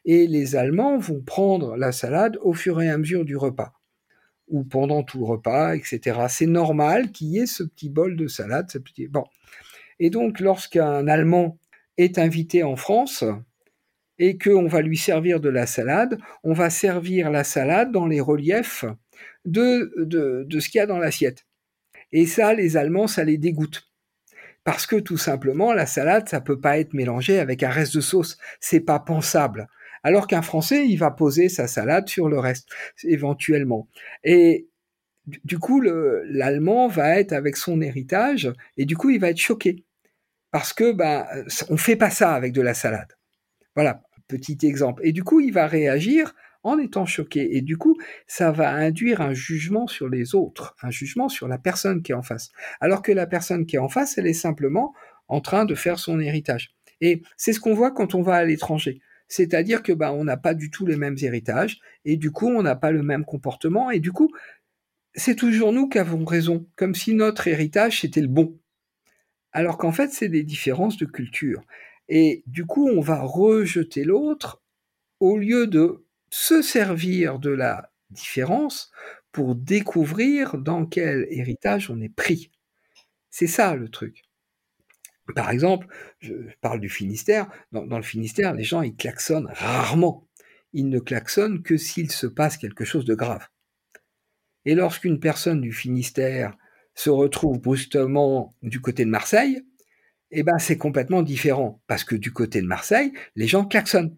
Et 0.06 0.28
les 0.28 0.56
Allemands 0.56 0.98
vont 0.98 1.22
prendre 1.22 1.76
la 1.76 1.92
salade 1.92 2.38
au 2.42 2.54
fur 2.54 2.82
et 2.82 2.90
à 2.90 2.98
mesure 2.98 3.26
du 3.26 3.38
repas, 3.38 3.74
ou 4.48 4.64
pendant 4.64 5.04
tout 5.04 5.20
le 5.20 5.26
repas, 5.26 5.76
etc. 5.76 6.20
C'est 6.30 6.48
normal 6.48 7.12
qu'il 7.12 7.28
y 7.28 7.40
ait 7.40 7.46
ce 7.46 7.64
petit 7.64 7.90
bol 7.90 8.16
de 8.16 8.28
salade. 8.28 8.68
Bon. 9.10 9.26
Et 10.00 10.10
donc, 10.10 10.40
lorsqu'un 10.40 11.08
Allemand 11.08 11.60
est 11.98 12.18
invité 12.18 12.64
en 12.64 12.76
France, 12.76 13.24
et 14.18 14.38
qu'on 14.38 14.68
va 14.68 14.82
lui 14.82 14.98
servir 14.98 15.40
de 15.40 15.50
la 15.50 15.68
salade, 15.68 16.18
on 16.44 16.54
va 16.54 16.70
servir 16.70 17.30
la 17.30 17.44
salade 17.44 17.92
dans 17.92 18.08
les 18.08 18.22
reliefs 18.22 18.86
de, 19.44 19.94
de, 19.98 20.46
de 20.48 20.60
ce 20.60 20.70
qu'il 20.70 20.80
y 20.80 20.82
a 20.82 20.86
dans 20.86 20.98
l'assiette. 20.98 21.45
Et 22.16 22.26
ça, 22.26 22.54
les 22.54 22.78
Allemands, 22.78 23.08
ça 23.08 23.26
les 23.26 23.38
dégoûte. 23.38 23.92
Parce 24.64 24.88
que 24.88 24.96
tout 24.96 25.18
simplement, 25.18 25.74
la 25.74 25.86
salade, 25.86 26.30
ça 26.30 26.40
peut 26.40 26.62
pas 26.62 26.80
être 26.80 26.94
mélangé 26.94 27.40
avec 27.40 27.62
un 27.62 27.70
reste 27.70 27.94
de 27.94 28.00
sauce. 28.00 28.38
C'est 28.62 28.80
pas 28.80 29.00
pensable. 29.00 29.68
Alors 30.02 30.26
qu'un 30.26 30.42
Français, 30.42 30.88
il 30.88 30.96
va 30.96 31.12
poser 31.12 31.50
sa 31.50 31.68
salade 31.68 32.08
sur 32.08 32.30
le 32.30 32.40
reste, 32.40 32.70
éventuellement. 33.04 33.90
Et 34.24 34.70
du 35.26 35.60
coup, 35.60 35.82
l'Allemand 35.82 36.88
va 36.88 37.20
être 37.20 37.34
avec 37.34 37.58
son 37.58 37.82
héritage, 37.82 38.50
et 38.78 38.86
du 38.86 38.96
coup, 38.96 39.10
il 39.10 39.20
va 39.20 39.32
être 39.32 39.38
choqué. 39.38 39.84
Parce 40.52 40.72
que, 40.72 40.94
ben, 40.94 41.28
on 41.68 41.76
fait 41.76 41.98
pas 41.98 42.12
ça 42.12 42.34
avec 42.34 42.54
de 42.54 42.62
la 42.62 42.74
salade. 42.74 43.12
Voilà, 43.76 44.04
petit 44.30 44.58
exemple. 44.64 45.02
Et 45.06 45.12
du 45.12 45.26
coup, 45.26 45.42
il 45.42 45.52
va 45.52 45.68
réagir 45.68 46.34
en 46.66 46.80
étant 46.80 47.06
choqué. 47.06 47.56
Et 47.56 47.62
du 47.62 47.78
coup, 47.78 47.96
ça 48.28 48.52
va 48.52 48.74
induire 48.74 49.22
un 49.22 49.34
jugement 49.34 49.88
sur 49.88 50.10
les 50.10 50.36
autres, 50.36 50.76
un 50.82 50.90
jugement 50.90 51.30
sur 51.30 51.48
la 51.48 51.58
personne 51.58 52.02
qui 52.02 52.12
est 52.12 52.16
en 52.16 52.24
face. 52.24 52.52
Alors 52.82 53.02
que 53.02 53.12
la 53.12 53.28
personne 53.28 53.66
qui 53.66 53.76
est 53.76 53.80
en 53.80 53.88
face, 53.88 54.18
elle 54.18 54.28
est 54.28 54.34
simplement 54.34 54.94
en 55.28 55.42
train 55.42 55.66
de 55.66 55.76
faire 55.76 56.00
son 56.00 56.20
héritage. 56.20 56.76
Et 57.02 57.22
c'est 57.38 57.54
ce 57.54 57.60
qu'on 57.60 57.76
voit 57.76 57.92
quand 57.92 58.16
on 58.16 58.22
va 58.22 58.36
à 58.36 58.44
l'étranger. 58.46 59.00
C'est-à-dire 59.28 59.84
que 59.84 59.92
bah, 59.92 60.12
on 60.12 60.24
n'a 60.24 60.38
pas 60.38 60.54
du 60.54 60.72
tout 60.72 60.86
les 60.86 60.98
mêmes 60.98 61.18
héritages, 61.22 61.80
et 62.04 62.18
du 62.18 62.32
coup, 62.32 62.48
on 62.48 62.64
n'a 62.64 62.76
pas 62.76 62.92
le 62.92 63.04
même 63.04 63.26
comportement, 63.26 63.90
et 63.90 64.00
du 64.00 64.12
coup, 64.12 64.32
c'est 65.14 65.36
toujours 65.36 65.72
nous 65.72 65.88
qui 65.88 65.98
avons 65.98 66.26
raison, 66.26 66.68
comme 66.76 66.94
si 66.94 67.14
notre 67.14 67.48
héritage 67.48 68.02
c'était 68.02 68.22
le 68.22 68.28
bon. 68.28 68.60
Alors 69.52 69.78
qu'en 69.78 69.92
fait, 69.92 70.12
c'est 70.12 70.30
des 70.30 70.44
différences 70.44 70.98
de 70.98 71.06
culture. 71.06 71.64
Et 72.10 72.44
du 72.46 72.66
coup, 72.66 72.88
on 72.88 73.02
va 73.02 73.22
rejeter 73.22 74.04
l'autre 74.04 74.62
au 75.20 75.38
lieu 75.38 75.66
de 75.68 76.05
se 76.36 76.62
servir 76.62 77.40
de 77.40 77.50
la 77.50 77.94
différence 78.10 78.92
pour 79.32 79.56
découvrir 79.56 80.58
dans 80.58 80.86
quel 80.86 81.26
héritage 81.30 81.90
on 81.90 82.02
est 82.02 82.14
pris. 82.14 82.52
C'est 83.30 83.48
ça 83.48 83.74
le 83.76 83.88
truc. 83.88 84.24
Par 85.34 85.50
exemple, 85.50 85.88
je 86.20 86.34
parle 86.60 86.82
du 86.82 86.90
Finistère. 86.90 87.48
Dans, 87.72 87.98
le 87.98 88.04
Finistère, 88.04 88.54
les 88.54 88.66
gens, 88.66 88.82
ils 88.82 88.98
klaxonnent 88.98 89.50
rarement. 89.50 90.28
Ils 90.74 90.90
ne 90.90 91.00
klaxonnent 91.00 91.64
que 91.64 91.78
s'il 91.78 92.12
se 92.12 92.28
passe 92.28 92.58
quelque 92.58 92.84
chose 92.84 93.06
de 93.06 93.16
grave. 93.16 93.48
Et 94.66 94.76
lorsqu'une 94.76 95.22
personne 95.22 95.62
du 95.62 95.72
Finistère 95.72 96.58
se 96.96 97.10
retrouve 97.10 97.62
brusquement 97.62 98.54
du 98.62 98.82
côté 98.82 99.06
de 99.06 99.10
Marseille, 99.10 99.66
eh 100.32 100.44
ben, 100.44 100.58
c'est 100.60 100.78
complètement 100.78 101.22
différent. 101.22 101.82
Parce 101.88 102.04
que 102.04 102.16
du 102.18 102.34
côté 102.34 102.62
de 102.62 102.68
Marseille, 102.68 103.14
les 103.36 103.48
gens 103.48 103.66
klaxonnent 103.66 104.18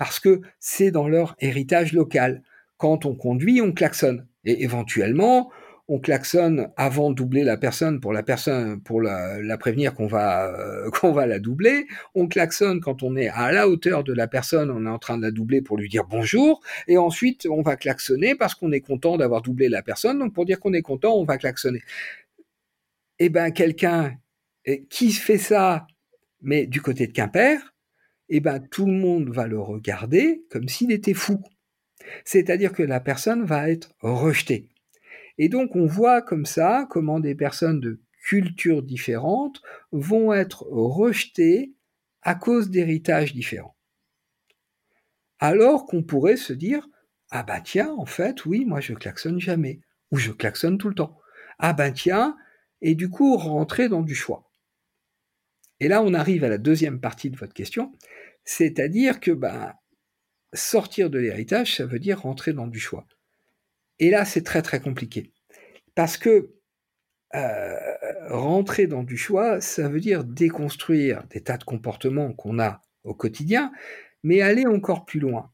parce 0.00 0.18
que 0.18 0.40
c'est 0.58 0.90
dans 0.90 1.08
leur 1.08 1.36
héritage 1.40 1.92
local. 1.92 2.42
Quand 2.78 3.04
on 3.04 3.14
conduit, 3.14 3.60
on 3.60 3.70
klaxonne. 3.70 4.26
Et 4.46 4.64
éventuellement, 4.64 5.52
on 5.88 5.98
klaxonne 5.98 6.72
avant 6.78 7.10
de 7.10 7.16
doubler 7.16 7.44
la 7.44 7.58
personne 7.58 8.00
pour 8.00 8.14
la 8.14 8.24
prévenir 9.58 9.92
qu'on 9.92 10.06
va 10.06 10.46
euh, 10.58 10.90
qu'on 10.98 11.12
va 11.12 11.26
la 11.26 11.38
doubler. 11.38 11.86
On 12.14 12.28
klaxonne 12.28 12.80
quand 12.80 13.02
on 13.02 13.14
est 13.14 13.28
à 13.28 13.52
la 13.52 13.68
hauteur 13.68 14.02
de 14.02 14.14
la 14.14 14.26
personne, 14.26 14.70
on 14.70 14.86
est 14.86 14.88
en 14.88 14.98
train 14.98 15.18
de 15.18 15.22
la 15.22 15.32
doubler 15.32 15.60
pour 15.60 15.76
lui 15.76 15.90
dire 15.90 16.04
bonjour. 16.08 16.62
Et 16.88 16.96
ensuite, 16.96 17.46
on 17.50 17.60
va 17.60 17.76
klaxonner 17.76 18.34
parce 18.34 18.54
qu'on 18.54 18.72
est 18.72 18.80
content 18.80 19.18
d'avoir 19.18 19.42
doublé 19.42 19.68
la 19.68 19.82
personne. 19.82 20.18
Donc 20.18 20.32
pour 20.32 20.46
dire 20.46 20.60
qu'on 20.60 20.72
est 20.72 20.80
content, 20.80 21.12
on 21.14 21.24
va 21.24 21.36
klaxonner. 21.36 21.82
Eh 23.18 23.28
ben 23.28 23.50
quelqu'un 23.50 24.14
qui 24.88 25.12
fait 25.12 25.36
ça, 25.36 25.86
mais 26.40 26.66
du 26.66 26.80
côté 26.80 27.06
de 27.06 27.12
Quimper, 27.12 27.60
eh 28.30 28.40
ben, 28.40 28.60
tout 28.60 28.86
le 28.86 28.92
monde 28.92 29.28
va 29.30 29.46
le 29.46 29.60
regarder 29.60 30.44
comme 30.50 30.68
s'il 30.68 30.92
était 30.92 31.14
fou. 31.14 31.42
C'est-à-dire 32.24 32.72
que 32.72 32.82
la 32.82 33.00
personne 33.00 33.44
va 33.44 33.70
être 33.70 33.92
rejetée. 34.00 34.70
Et 35.38 35.48
donc 35.48 35.74
on 35.74 35.86
voit 35.86 36.22
comme 36.22 36.46
ça 36.46 36.86
comment 36.90 37.20
des 37.20 37.34
personnes 37.34 37.80
de 37.80 38.00
cultures 38.22 38.82
différentes 38.82 39.62
vont 39.90 40.32
être 40.32 40.66
rejetées 40.70 41.74
à 42.22 42.34
cause 42.34 42.70
d'héritages 42.70 43.32
différents. 43.32 43.76
Alors 45.38 45.86
qu'on 45.86 46.02
pourrait 46.02 46.36
se 46.36 46.52
dire 46.52 46.86
ah 47.30 47.42
bah 47.42 47.60
tiens 47.60 47.94
en 47.96 48.06
fait 48.06 48.44
oui 48.44 48.64
moi 48.64 48.80
je 48.80 48.92
klaxonne 48.92 49.40
jamais 49.40 49.80
ou 50.10 50.18
je 50.18 50.30
klaxonne 50.30 50.78
tout 50.78 50.88
le 50.88 50.94
temps. 50.94 51.18
Ah 51.58 51.72
ben 51.72 51.92
tiens 51.92 52.36
et 52.82 52.94
du 52.94 53.08
coup 53.08 53.36
rentrer 53.36 53.88
dans 53.88 54.02
du 54.02 54.14
choix. 54.14 54.49
Et 55.80 55.88
là, 55.88 56.02
on 56.02 56.14
arrive 56.14 56.44
à 56.44 56.48
la 56.48 56.58
deuxième 56.58 57.00
partie 57.00 57.30
de 57.30 57.36
votre 57.36 57.54
question, 57.54 57.92
c'est-à-dire 58.44 59.20
que 59.20 59.30
ben, 59.30 59.74
sortir 60.52 61.10
de 61.10 61.18
l'héritage, 61.18 61.76
ça 61.76 61.86
veut 61.86 61.98
dire 61.98 62.20
rentrer 62.20 62.52
dans 62.52 62.66
du 62.66 62.78
choix. 62.78 63.06
Et 63.98 64.10
là, 64.10 64.24
c'est 64.24 64.42
très 64.42 64.62
très 64.62 64.80
compliqué. 64.80 65.32
Parce 65.94 66.16
que 66.16 66.54
euh, 67.34 67.76
rentrer 68.28 68.86
dans 68.86 69.04
du 69.04 69.16
choix, 69.16 69.60
ça 69.60 69.88
veut 69.88 70.00
dire 70.00 70.24
déconstruire 70.24 71.24
des 71.30 71.42
tas 71.42 71.58
de 71.58 71.64
comportements 71.64 72.32
qu'on 72.32 72.58
a 72.58 72.82
au 73.04 73.14
quotidien, 73.14 73.72
mais 74.22 74.40
aller 74.40 74.66
encore 74.66 75.04
plus 75.04 75.20
loin. 75.20 75.52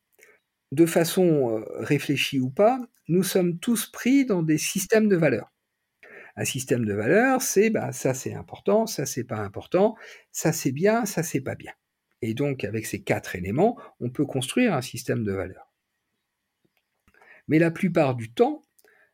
De 0.72 0.86
façon 0.86 1.58
euh, 1.58 1.64
réfléchie 1.78 2.40
ou 2.40 2.50
pas, 2.50 2.80
nous 3.08 3.22
sommes 3.22 3.58
tous 3.58 3.86
pris 3.86 4.24
dans 4.24 4.42
des 4.42 4.58
systèmes 4.58 5.08
de 5.08 5.16
valeurs. 5.16 5.52
Un 6.36 6.44
système 6.44 6.84
de 6.84 6.94
valeurs, 6.94 7.42
c'est 7.42 7.70
bah, 7.70 7.92
ça 7.92 8.14
c'est 8.14 8.34
important, 8.34 8.86
ça 8.86 9.06
c'est 9.06 9.24
pas 9.24 9.38
important, 9.38 9.96
ça 10.32 10.52
c'est 10.52 10.72
bien, 10.72 11.04
ça 11.06 11.22
c'est 11.22 11.40
pas 11.40 11.54
bien. 11.54 11.72
Et 12.22 12.34
donc 12.34 12.64
avec 12.64 12.86
ces 12.86 13.02
quatre 13.02 13.36
éléments, 13.36 13.76
on 14.00 14.10
peut 14.10 14.26
construire 14.26 14.74
un 14.74 14.82
système 14.82 15.24
de 15.24 15.32
valeurs. 15.32 15.70
Mais 17.48 17.58
la 17.58 17.72
plupart 17.72 18.14
du 18.14 18.30
temps, 18.32 18.62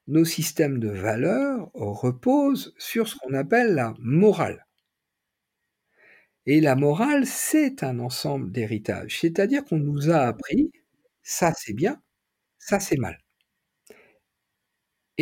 nos 0.07 0.25
systèmes 0.27 0.79
de 0.81 0.89
valeurs 0.91 1.71
reposent 1.75 2.75
sur 2.79 3.09
ce 3.09 3.17
qu'on 3.17 3.35
appelle 3.35 3.75
la 3.75 3.95
morale. 3.99 4.67
Et 6.47 6.61
la 6.61 6.75
morale, 6.77 7.27
c'est 7.27 7.83
un 7.83 7.99
ensemble 7.99 8.51
d'héritages, 8.53 9.19
c'est-à-dire 9.21 9.65
qu'on 9.65 9.79
nous 9.79 10.11
a 10.11 10.19
appris 10.19 10.71
ça 11.23 11.53
c'est 11.57 11.73
bien, 11.75 12.01
ça 12.59 12.81
c'est 12.81 12.99
mal. 12.99 13.19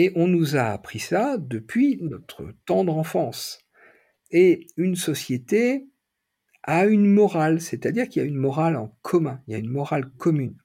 Et 0.00 0.12
on 0.14 0.28
nous 0.28 0.56
a 0.56 0.62
appris 0.62 0.98
ça 0.98 1.36
depuis 1.36 1.98
notre 2.00 2.54
tendre 2.64 2.96
enfance. 2.96 3.58
Et 4.30 4.66
une 4.78 4.96
société 4.96 5.90
a 6.62 6.86
une 6.86 7.04
morale, 7.04 7.60
c'est-à-dire 7.60 8.08
qu'il 8.08 8.22
y 8.22 8.24
a 8.24 8.28
une 8.28 8.38
morale 8.38 8.76
en 8.76 8.96
commun, 9.02 9.42
il 9.46 9.52
y 9.52 9.54
a 9.56 9.58
une 9.58 9.68
morale 9.68 10.10
commune. 10.16 10.56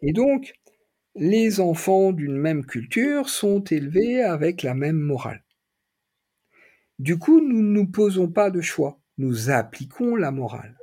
Et 0.00 0.14
donc, 0.14 0.54
les 1.14 1.60
enfants 1.60 2.12
d'une 2.12 2.38
même 2.38 2.64
culture 2.64 3.28
sont 3.28 3.62
élevés 3.64 4.22
avec 4.22 4.62
la 4.62 4.72
même 4.72 4.98
morale. 4.98 5.44
Du 6.98 7.18
coup, 7.18 7.46
nous 7.46 7.60
ne 7.60 7.80
nous 7.80 7.86
posons 7.86 8.28
pas 8.30 8.50
de 8.50 8.62
choix, 8.62 8.98
nous 9.18 9.50
appliquons 9.50 10.16
la 10.16 10.30
morale. 10.30 10.78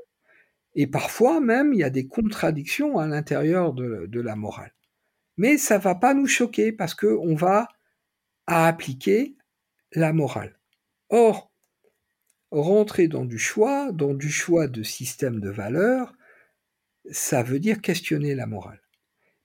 Et 0.75 0.85
parfois 0.85 1.41
même, 1.41 1.73
il 1.73 1.79
y 1.79 1.83
a 1.83 1.89
des 1.89 2.05
contradictions 2.05 2.99
à 2.99 3.07
l'intérieur 3.07 3.73
de, 3.73 4.21
la 4.21 4.35
morale. 4.35 4.75
Mais 5.35 5.57
ça 5.57 5.79
va 5.79 5.95
pas 5.95 6.13
nous 6.13 6.27
choquer 6.27 6.71
parce 6.71 6.93
qu'on 6.93 7.33
va 7.33 7.67
appliquer 8.47 9.35
la 9.93 10.13
morale. 10.13 10.59
Or, 11.09 11.51
rentrer 12.51 13.07
dans 13.07 13.25
du 13.25 13.37
choix, 13.37 13.91
dans 13.91 14.13
du 14.13 14.29
choix 14.29 14.67
de 14.67 14.83
système 14.83 15.39
de 15.39 15.49
valeurs, 15.49 16.13
ça 17.11 17.43
veut 17.43 17.59
dire 17.59 17.81
questionner 17.81 18.35
la 18.35 18.47
morale. 18.47 18.81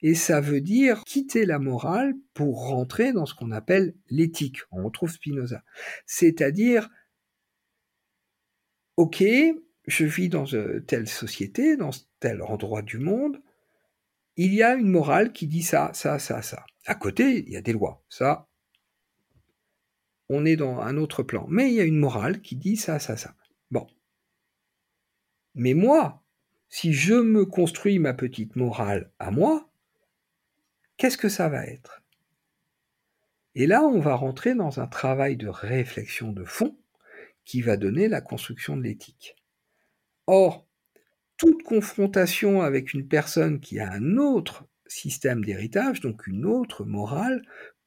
Et 0.00 0.14
ça 0.14 0.40
veut 0.40 0.60
dire 0.60 1.04
quitter 1.04 1.46
la 1.46 1.60
morale 1.60 2.14
pour 2.34 2.68
rentrer 2.68 3.12
dans 3.12 3.26
ce 3.26 3.34
qu'on 3.34 3.52
appelle 3.52 3.94
l'éthique. 4.10 4.58
On 4.72 4.84
retrouve 4.84 5.10
Spinoza. 5.10 5.62
C'est-à-dire, 6.06 6.88
ok, 8.96 9.22
je 9.86 10.04
vis 10.04 10.28
dans 10.28 10.44
telle 10.86 11.08
société, 11.08 11.76
dans 11.76 11.90
tel 12.18 12.42
endroit 12.42 12.82
du 12.82 12.98
monde, 12.98 13.40
il 14.36 14.54
y 14.54 14.62
a 14.62 14.74
une 14.74 14.88
morale 14.88 15.32
qui 15.32 15.46
dit 15.46 15.62
ça, 15.62 15.90
ça, 15.94 16.18
ça, 16.18 16.42
ça. 16.42 16.64
À 16.86 16.96
côté, 16.96 17.44
il 17.46 17.52
y 17.52 17.56
a 17.56 17.60
des 17.60 17.72
lois. 17.72 18.02
Ça, 18.08 18.48
on 20.32 20.44
est 20.44 20.56
dans 20.56 20.80
un 20.80 20.96
autre 20.96 21.22
plan. 21.22 21.46
Mais 21.48 21.68
il 21.68 21.74
y 21.74 21.80
a 21.80 21.84
une 21.84 21.98
morale 21.98 22.40
qui 22.40 22.56
dit 22.56 22.76
ça, 22.76 22.98
ça, 22.98 23.16
ça. 23.16 23.34
Bon. 23.70 23.86
Mais 25.54 25.74
moi, 25.74 26.22
si 26.68 26.92
je 26.92 27.14
me 27.14 27.44
construis 27.44 27.98
ma 27.98 28.14
petite 28.14 28.56
morale 28.56 29.12
à 29.18 29.30
moi, 29.30 29.70
qu'est-ce 30.96 31.18
que 31.18 31.28
ça 31.28 31.48
va 31.48 31.66
être? 31.66 32.02
Et 33.54 33.66
là, 33.66 33.82
on 33.82 34.00
va 34.00 34.14
rentrer 34.14 34.54
dans 34.54 34.80
un 34.80 34.86
travail 34.86 35.36
de 35.36 35.48
réflexion 35.48 36.32
de 36.32 36.44
fond 36.44 36.76
qui 37.44 37.60
va 37.60 37.76
donner 37.76 38.08
la 38.08 38.22
construction 38.22 38.76
de 38.76 38.82
l'éthique. 38.82 39.36
Or, 40.26 40.66
toute 41.36 41.62
confrontation 41.62 42.62
avec 42.62 42.94
une 42.94 43.06
personne 43.06 43.60
qui 43.60 43.78
a 43.80 43.90
un 43.90 44.16
autre 44.16 44.64
système 44.86 45.44
d'héritage, 45.44 46.00
donc 46.00 46.26
une 46.26 46.46
autre 46.46 46.84
morale, 46.84 47.42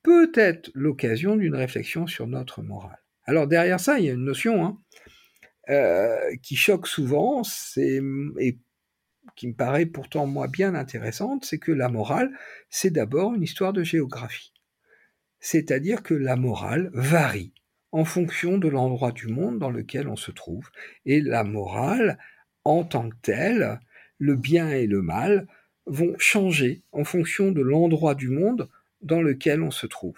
peut 0.06 0.32
être 0.36 0.70
l'occasion 0.76 1.36
d'une 1.36 1.56
réflexion 1.56 2.06
sur 2.06 2.28
notre 2.28 2.62
morale. 2.62 3.00
Alors 3.24 3.48
derrière 3.48 3.80
ça, 3.80 3.98
il 3.98 4.06
y 4.06 4.10
a 4.10 4.14
une 4.14 4.24
notion 4.24 4.64
hein, 4.64 4.80
euh, 5.70 6.36
qui 6.44 6.56
choque 6.56 6.86
souvent, 6.86 7.42
et 7.76 8.60
qui 9.36 9.48
me 9.48 9.56
paraît 9.56 9.88
pourtant 9.88 10.28
moi 10.28 10.48
bien 10.48 10.76
intéressante, 10.76 11.44
c'est 11.44 11.58
que 11.58 11.72
la 11.72 11.90
morale, 11.90 12.30
c'est 12.70 12.92
d'abord 12.92 13.34
une 13.34 13.42
histoire 13.42 13.74
de 13.74 13.82
géographie. 13.82 14.54
C'est-à-dire 15.40 16.04
que 16.04 16.14
la 16.14 16.36
morale 16.36 16.92
varie 16.94 17.56
en 17.92 18.06
fonction 18.06 18.60
de 18.60 18.68
l'endroit 18.68 19.12
du 19.12 19.26
monde 19.26 19.58
dans 19.58 19.72
lequel 19.72 20.08
on 20.08 20.16
se 20.16 20.30
trouve, 20.30 20.70
et 21.06 21.20
la 21.20 21.44
morale, 21.44 22.20
en 22.64 22.84
tant 22.84 23.10
que 23.10 23.16
telle, 23.24 23.80
le 24.20 24.36
bien 24.36 24.70
et 24.70 24.86
le 24.86 25.02
mal, 25.02 25.48
vont 25.88 26.14
changer 26.20 26.84
en 26.92 27.06
fonction 27.06 27.52
de 27.52 27.62
l'endroit 27.62 28.14
du 28.14 28.30
monde 28.30 28.70
dans 29.02 29.22
lequel 29.22 29.62
on 29.62 29.72
se 29.72 29.88
trouve. 29.88 30.18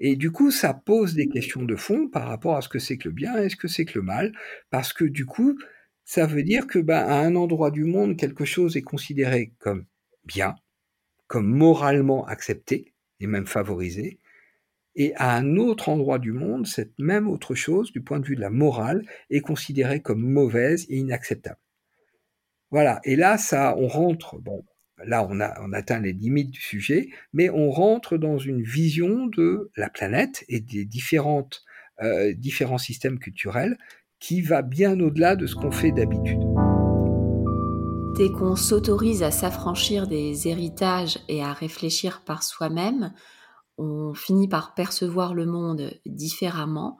Et 0.00 0.16
du 0.16 0.30
coup, 0.30 0.50
ça 0.50 0.74
pose 0.74 1.14
des 1.14 1.28
questions 1.28 1.62
de 1.62 1.76
fond 1.76 2.08
par 2.08 2.28
rapport 2.28 2.56
à 2.56 2.62
ce 2.62 2.68
que 2.68 2.78
c'est 2.78 2.98
que 2.98 3.08
le 3.08 3.14
bien 3.14 3.36
et 3.42 3.48
ce 3.48 3.56
que 3.56 3.68
c'est 3.68 3.84
que 3.84 3.98
le 3.98 4.04
mal, 4.04 4.32
parce 4.70 4.92
que 4.92 5.04
du 5.04 5.26
coup, 5.26 5.58
ça 6.04 6.26
veut 6.26 6.42
dire 6.42 6.66
que 6.66 6.78
ben, 6.78 6.98
à 6.98 7.18
un 7.18 7.34
endroit 7.34 7.70
du 7.70 7.84
monde, 7.84 8.16
quelque 8.16 8.44
chose 8.44 8.76
est 8.76 8.82
considéré 8.82 9.52
comme 9.58 9.86
bien, 10.24 10.54
comme 11.26 11.46
moralement 11.46 12.26
accepté 12.26 12.94
et 13.20 13.26
même 13.26 13.46
favorisé, 13.46 14.20
et 14.94 15.14
à 15.16 15.36
un 15.36 15.56
autre 15.56 15.88
endroit 15.88 16.18
du 16.18 16.32
monde, 16.32 16.66
cette 16.66 16.98
même 16.98 17.28
autre 17.28 17.54
chose, 17.54 17.92
du 17.92 18.00
point 18.00 18.18
de 18.20 18.26
vue 18.26 18.36
de 18.36 18.40
la 18.40 18.50
morale, 18.50 19.04
est 19.30 19.40
considérée 19.40 20.00
comme 20.00 20.20
mauvaise 20.20 20.86
et 20.88 20.96
inacceptable. 20.96 21.60
Voilà. 22.70 23.00
Et 23.04 23.14
là, 23.14 23.38
ça, 23.38 23.76
on 23.78 23.86
rentre, 23.86 24.38
bon, 24.38 24.64
là 25.04 25.26
on, 25.28 25.72
atteint 25.72 26.00
les 26.00 26.12
limites 26.12 26.50
du 26.50 26.60
sujet, 26.60 27.08
mais 27.32 27.50
on 27.50 27.70
rentre 27.70 28.16
dans 28.16 28.38
une 28.38 28.62
vision 28.62 29.26
de 29.26 29.70
la 29.76 29.88
planète 29.88 30.44
et 30.48 30.60
des 30.60 30.84
différentes, 30.84 31.62
euh, 32.02 32.32
différents 32.34 32.78
systèmes 32.78 33.18
culturels 33.18 33.76
qui 34.20 34.42
va 34.42 34.62
bien 34.62 34.98
au-delà 35.00 35.36
de 35.36 35.46
ce 35.46 35.54
qu'on 35.54 35.70
fait 35.70 35.92
d'habitude. 35.92 36.40
Dès 38.16 38.32
qu'on 38.32 38.56
s'autorise 38.56 39.22
à 39.22 39.30
s'affranchir 39.30 40.08
des 40.08 40.48
héritages 40.48 41.20
et 41.28 41.42
à 41.42 41.52
réfléchir 41.52 42.22
par 42.24 42.42
soi-même, 42.42 43.12
on 43.76 44.12
finit 44.12 44.48
par 44.48 44.74
percevoir 44.74 45.34
le 45.34 45.46
monde 45.46 45.92
différemment. 46.04 46.98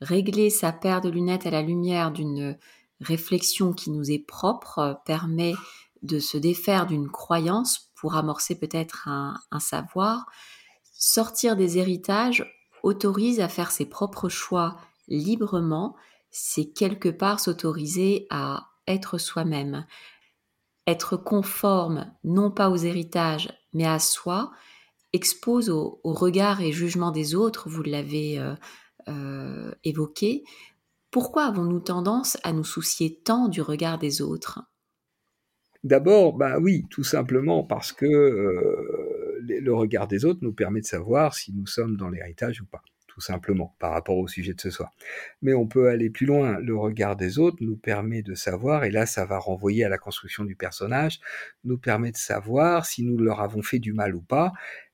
Régler 0.00 0.48
sa 0.48 0.72
paire 0.72 1.02
de 1.02 1.10
lunettes 1.10 1.46
à 1.46 1.50
la 1.50 1.60
lumière 1.60 2.12
d'une 2.12 2.56
réflexion 3.00 3.74
qui 3.74 3.90
nous 3.90 4.10
est 4.10 4.26
propre 4.26 5.02
permet 5.04 5.52
de 6.04 6.18
se 6.18 6.36
défaire 6.36 6.86
d'une 6.86 7.10
croyance 7.10 7.90
pour 7.96 8.14
amorcer 8.14 8.58
peut-être 8.58 9.08
un, 9.08 9.40
savoir, 9.58 10.26
sortir 10.92 11.56
des 11.56 11.78
héritages 11.78 12.46
autorise 12.82 13.40
à 13.40 13.48
faire 13.48 13.70
ses 13.70 13.86
propres 13.86 14.28
choix 14.28 14.76
librement, 15.08 15.96
c'est 16.30 16.66
quelque 16.66 17.08
part 17.08 17.40
s'autoriser 17.40 18.26
à 18.30 18.68
être 18.86 19.16
soi-même. 19.16 19.86
Être 20.86 21.16
conforme 21.16 22.12
non 22.22 22.50
pas 22.50 22.68
aux 22.68 22.76
héritages, 22.76 23.50
mais 23.72 23.86
à 23.86 23.98
soi, 23.98 24.52
expose 25.14 25.70
au, 25.70 26.00
regard 26.04 26.60
et 26.60 26.72
jugement 26.72 27.10
des 27.10 27.34
autres, 27.34 27.70
vous 27.70 27.82
l'avez 27.82 28.38
euh, 28.38 28.54
euh, 29.08 29.72
évoqué. 29.84 30.44
Pourquoi 31.10 31.44
avons-nous 31.44 31.80
tendance 31.80 32.36
à 32.42 32.52
nous 32.52 32.64
soucier 32.64 33.22
tant 33.24 33.48
du 33.48 33.62
regard 33.62 33.96
des 33.98 34.20
autres? 34.20 34.60
D'abord, 35.84 36.32
bah 36.32 36.58
oui, 36.58 36.86
tout 36.88 37.04
simplement 37.04 37.62
parce 37.62 37.92
que 37.92 38.06
euh, 38.06 39.38
le 39.46 39.74
regard 39.74 40.08
des 40.08 40.24
autres 40.24 40.40
nous 40.42 40.54
permet 40.54 40.80
de 40.80 40.86
savoir 40.86 41.34
si 41.34 41.52
nous 41.52 41.66
sommes 41.66 41.98
dans 41.98 42.08
l'héritage 42.08 42.62
ou 42.62 42.64
pas, 42.64 42.82
tout 43.06 43.20
simplement, 43.20 43.76
par 43.78 43.92
rapport 43.92 44.16
au 44.16 44.26
sujet 44.26 44.54
de 44.54 44.60
ce 44.62 44.70
soir. 44.70 44.92
Mais 45.42 45.52
on 45.52 45.66
peut 45.66 45.88
aller 45.88 46.08
plus 46.08 46.24
loin. 46.24 46.58
Le 46.58 46.74
regard 46.74 47.16
des 47.16 47.38
autres 47.38 47.58
nous 47.60 47.76
permet 47.76 48.22
de 48.22 48.34
savoir, 48.34 48.84
et 48.84 48.90
là 48.90 49.04
ça 49.04 49.26
va 49.26 49.38
renvoyer 49.38 49.84
à 49.84 49.90
la 49.90 49.98
construction 49.98 50.44
du 50.44 50.56
personnage, 50.56 51.20
nous 51.64 51.76
permet 51.76 52.12
de 52.12 52.16
savoir 52.16 52.86
si 52.86 53.02
nous 53.02 53.18
leur 53.18 53.42
avons 53.42 53.60
fait 53.60 53.78
du 53.78 53.92
mal 53.92 54.16
ou 54.16 54.22
pas. 54.22 54.52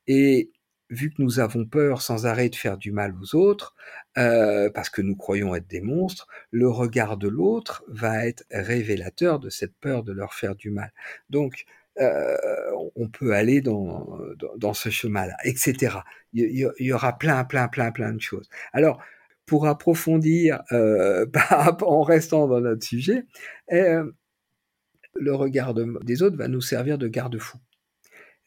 Et 0.09 0.51
vu 0.91 1.11
que 1.11 1.23
nous 1.23 1.39
avons 1.41 1.65
peur 1.65 2.03
sans 2.03 2.27
arrêt 2.27 2.49
de 2.49 2.57
faire 2.57 2.77
du 2.77 2.93
mal 2.93 3.15
aux 3.21 3.37
autres, 3.37 3.75
euh, 4.19 4.71
parce 4.71 4.91
que 4.91 5.01
nous 5.01 5.17
croyons 5.17 5.55
être 5.55 5.69
des 5.69 5.81
monstres, 5.81 6.27
le 6.51 6.69
regard 6.69 7.17
de 7.17 7.29
l'autre 7.29 7.85
va 7.89 8.27
être 8.27 8.45
révélateur 8.51 9.39
de 9.39 9.49
cette 9.51 9.75
peur 9.77 10.03
de 10.03 10.13
leur 10.13 10.35
faire 10.35 10.57
du 10.57 10.71
mal. 10.71 10.93
Donc, 11.31 11.65
euh, 12.01 12.37
on 12.97 13.09
peut 13.09 13.35
aller 13.35 13.61
dans, 13.61 14.19
dans, 14.57 14.75
ce 14.75 14.91
chemin-là, 14.91 15.37
etc. 15.45 15.99
Il 16.33 16.73
y, 16.79 16.93
aura 16.93 17.19
plein, 17.19 17.45
plein, 17.45 17.69
plein, 17.69 17.93
plein 17.93 18.13
de 18.13 18.21
choses. 18.21 18.49
Alors, 18.73 19.01
pour 19.47 19.67
approfondir, 19.67 20.63
euh, 20.73 21.27
en 21.83 22.03
restant 22.03 22.47
dans 22.47 22.61
notre 22.61 22.85
sujet, 22.85 23.27
le 23.69 25.35
regard 25.35 25.75
des 25.75 26.23
autres 26.23 26.37
va 26.37 26.49
nous 26.49 26.61
servir 26.61 26.99
de 26.99 27.09
garde-fou. 27.09 27.59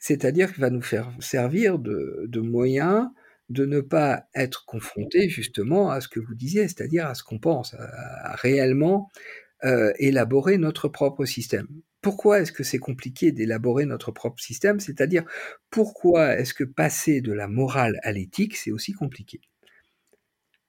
C'est-à-dire 0.03 0.51
qu'il 0.51 0.59
va 0.59 0.69
nous 0.69 0.81
faire 0.81 1.13
servir 1.21 1.79
de, 1.79 2.27
moyen 2.41 3.13
de 3.47 3.65
ne 3.65 3.79
pas 3.79 4.25
être 4.35 4.65
confronté 4.65 5.29
justement 5.29 5.91
à 5.91 6.01
ce 6.01 6.09
que 6.09 6.19
vous 6.19 6.35
disiez, 6.35 6.63
c'est-à-dire 6.67 7.07
à 7.07 7.15
ce 7.15 7.23
qu'on 7.23 7.39
pense, 7.39 7.73
à, 7.75 8.35
réellement 8.35 9.09
euh, 9.63 9.93
élaborer 9.99 10.57
notre 10.57 10.89
propre 10.89 11.23
système. 11.23 11.69
Pourquoi 12.01 12.41
est-ce 12.41 12.51
que 12.51 12.65
c'est 12.65 12.79
compliqué 12.79 13.31
d'élaborer 13.31 13.85
notre 13.85 14.11
propre 14.11 14.43
système? 14.43 14.81
C'est-à-dire 14.81 15.23
pourquoi 15.69 16.37
est-ce 16.37 16.53
que 16.53 16.65
passer 16.65 17.21
de 17.21 17.31
la 17.31 17.47
morale 17.47 17.97
à 18.03 18.11
l'éthique, 18.11 18.57
c'est 18.57 18.71
aussi 18.71 18.91
compliqué? 18.91 19.39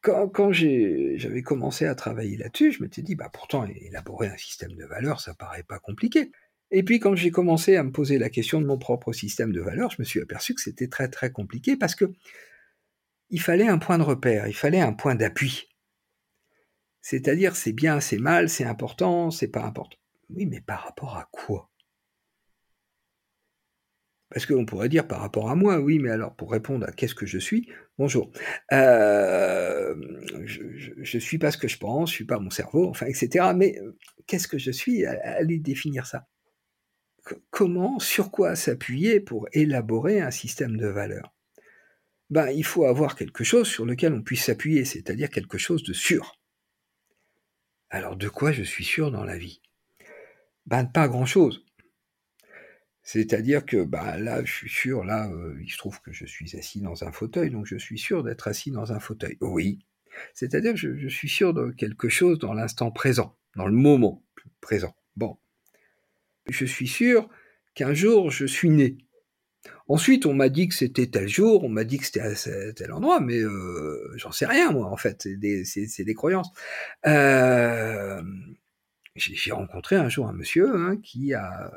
Quand, 0.01 0.53
j'avais 0.53 1.43
commencé 1.43 1.87
à 1.87 1.97
travailler 1.97 2.37
là-dessus, 2.37 2.71
je 2.71 2.83
m'étais 2.85 3.03
dit, 3.03 3.17
bah 3.17 3.31
pourtant, 3.33 3.67
élaborer 3.67 4.29
un 4.29 4.37
système 4.37 4.75
de 4.77 4.85
valeurs, 4.85 5.21
ça 5.21 5.35
paraît 5.35 5.65
pas 5.65 5.81
compliqué. 5.81 6.31
Et 6.77 6.83
puis 6.83 6.99
quand 6.99 7.15
j'ai 7.15 7.31
commencé 7.31 7.77
à 7.77 7.85
me 7.85 7.93
poser 7.93 8.19
la 8.19 8.29
question 8.29 8.61
de 8.61 8.67
mon 8.67 8.79
propre 8.79 9.13
système 9.13 9.53
de 9.53 9.61
valeurs, 9.61 9.93
je 9.93 9.97
me 10.01 10.05
suis 10.05 10.21
aperçu 10.21 10.57
que 10.57 10.61
c'était 10.61 10.89
très 10.89 11.09
très 11.09 11.31
compliqué 11.31 11.77
parce 11.77 11.95
que 11.95 12.13
il 13.31 13.41
fallait 13.41 13.69
un 13.69 13.79
point 13.79 13.97
de 13.97 14.03
repère, 14.03 14.49
il 14.49 14.57
fallait 14.57 14.81
un 14.81 14.93
point 14.93 15.15
d'appui. 15.15 15.69
C'est-à-dire 17.01 17.55
c'est 17.55 17.73
bien, 17.73 18.01
c'est 18.01 18.19
mal, 18.19 18.49
c'est 18.49 18.65
important, 18.65 19.31
c'est 19.31 19.53
pas 19.53 19.63
important. 19.63 19.97
Oui, 20.31 20.47
mais 20.47 20.61
par 20.61 20.83
rapport 20.83 21.17
à 21.17 21.29
quoi? 21.31 21.71
Parce 24.31 24.45
qu'on 24.45 24.67
pourrait 24.67 24.89
dire 24.89 25.07
par 25.07 25.21
rapport 25.21 25.51
à 25.51 25.55
moi, 25.55 25.79
oui, 25.79 26.01
mais 26.01 26.11
alors 26.11 26.35
pour 26.35 26.51
répondre 26.51 26.89
à 26.89 26.91
qu'est-ce 26.91 27.15
que 27.15 27.25
je 27.25 27.39
suis, 27.39 27.69
bonjour. 27.99 28.33
Euh, 28.73 29.95
je 30.45 31.17
ne 31.17 31.21
suis 31.21 31.39
pas 31.39 31.53
ce 31.53 31.59
que 31.59 31.69
je 31.69 31.79
pense, 31.79 32.11
je 32.11 32.17
suis 32.17 32.25
pas 32.25 32.41
mon 32.41 32.51
cerveau, 32.51 32.89
enfin, 32.89 33.07
etc. 33.07 33.53
Mais 33.55 33.79
euh, 33.79 33.97
qu'est-ce 34.27 34.49
que 34.49 34.59
je 34.59 34.73
suis 34.73 35.05
Allez 35.07 35.61
définir 35.61 36.07
ça. 36.07 36.27
Comment, 37.51 37.99
sur 37.99 38.31
quoi 38.31 38.57
s'appuyer 38.57 39.21
pour 39.21 39.49
élaborer 39.53 40.21
un 40.21 40.31
système 40.31 40.77
de 40.77 40.87
valeurs? 40.87 41.35
Ben, 42.31 42.51
Il 42.51 42.65
faut 42.65 42.85
avoir 42.85 43.17
quelque 43.17 43.45
chose 43.45 43.69
sur 43.69 43.87
lequel 43.87 44.13
on 44.13 44.23
puisse 44.23 44.45
s'appuyer, 44.45 44.85
c'est-à-dire 44.85 45.31
quelque 45.31 45.59
chose 45.59 45.83
de 45.83 45.93
sûr. 45.93 46.39
Alors 47.91 48.17
de 48.17 48.29
quoi 48.29 48.53
je 48.53 48.63
suis 48.63 48.85
sûr 48.85 49.11
dans 49.11 49.25
la 49.25 49.39
vie? 49.39 49.61
Ben 50.67 50.85
pas 50.85 51.09
grand-chose. 51.09 51.65
C'est-à-dire 53.03 53.67
que 53.67 53.85
bah, 53.85 54.17
là, 54.19 54.43
je 54.45 54.53
suis 54.53 54.71
sûr, 54.71 55.05
là, 55.05 55.31
euh, 55.31 55.59
il 55.63 55.71
se 55.71 55.77
trouve 55.77 56.01
que 56.01 56.11
je 56.11 56.25
suis 56.25 56.57
assis 56.57 56.81
dans 56.81 57.05
un 57.05 57.13
fauteuil, 57.13 57.51
donc 57.51 57.67
je 57.67 57.77
suis 57.77 57.99
sûr 57.99 58.25
d'être 58.25 58.49
assis 58.49 58.71
dans 58.71 58.93
un 58.93 58.99
fauteuil. 58.99 59.37
Oui. 59.43 59.79
C'est-à-dire 60.33 60.73
que 60.73 60.79
je, 60.79 61.09
suis 61.09 61.29
sûr 61.29 61.53
de 61.53 61.71
quelque 61.71 62.09
chose 62.09 62.39
dans 62.39 62.55
l'instant 62.55 62.91
présent, 62.91 63.37
dans 63.57 63.67
le 63.67 63.75
moment 63.75 64.25
présent. 64.61 64.97
Bon. 65.17 65.37
Je 66.49 66.65
suis 66.65 66.89
sûr 66.89 67.29
qu'un 67.75 67.95
jour, 67.95 68.31
je 68.31 68.47
suis 68.47 68.71
né. 68.71 68.99
Ensuite, 69.89 70.27
on 70.27 70.35
m'a 70.35 70.49
dit 70.49 70.69
que 70.69 70.75
c'était 70.75 71.07
tel 71.07 71.29
jour, 71.29 71.65
on 71.65 71.69
m'a 71.69 71.85
dit 71.85 71.99
que 71.99 72.07
c'était 72.07 72.21
à 72.21 72.73
tel 72.73 72.93
endroit, 72.93 73.21
mais 73.21 73.39
euh, 73.39 74.13
j'en 74.17 74.33
sais 74.33 74.47
rien, 74.47 74.73
moi, 74.73 74.87
en 74.87 74.97
fait. 74.97 75.23
C'est 75.65 76.05
des, 76.05 76.15
croyances. 76.15 76.51
Euh, 77.07 78.23
j'ai 79.17 79.53
rencontré 79.53 79.97
un 79.97 80.09
jour 80.09 80.27
un 80.27 80.33
monsieur 80.33 80.75
hein, 80.75 80.97
qui 81.03 81.35
a 81.35 81.71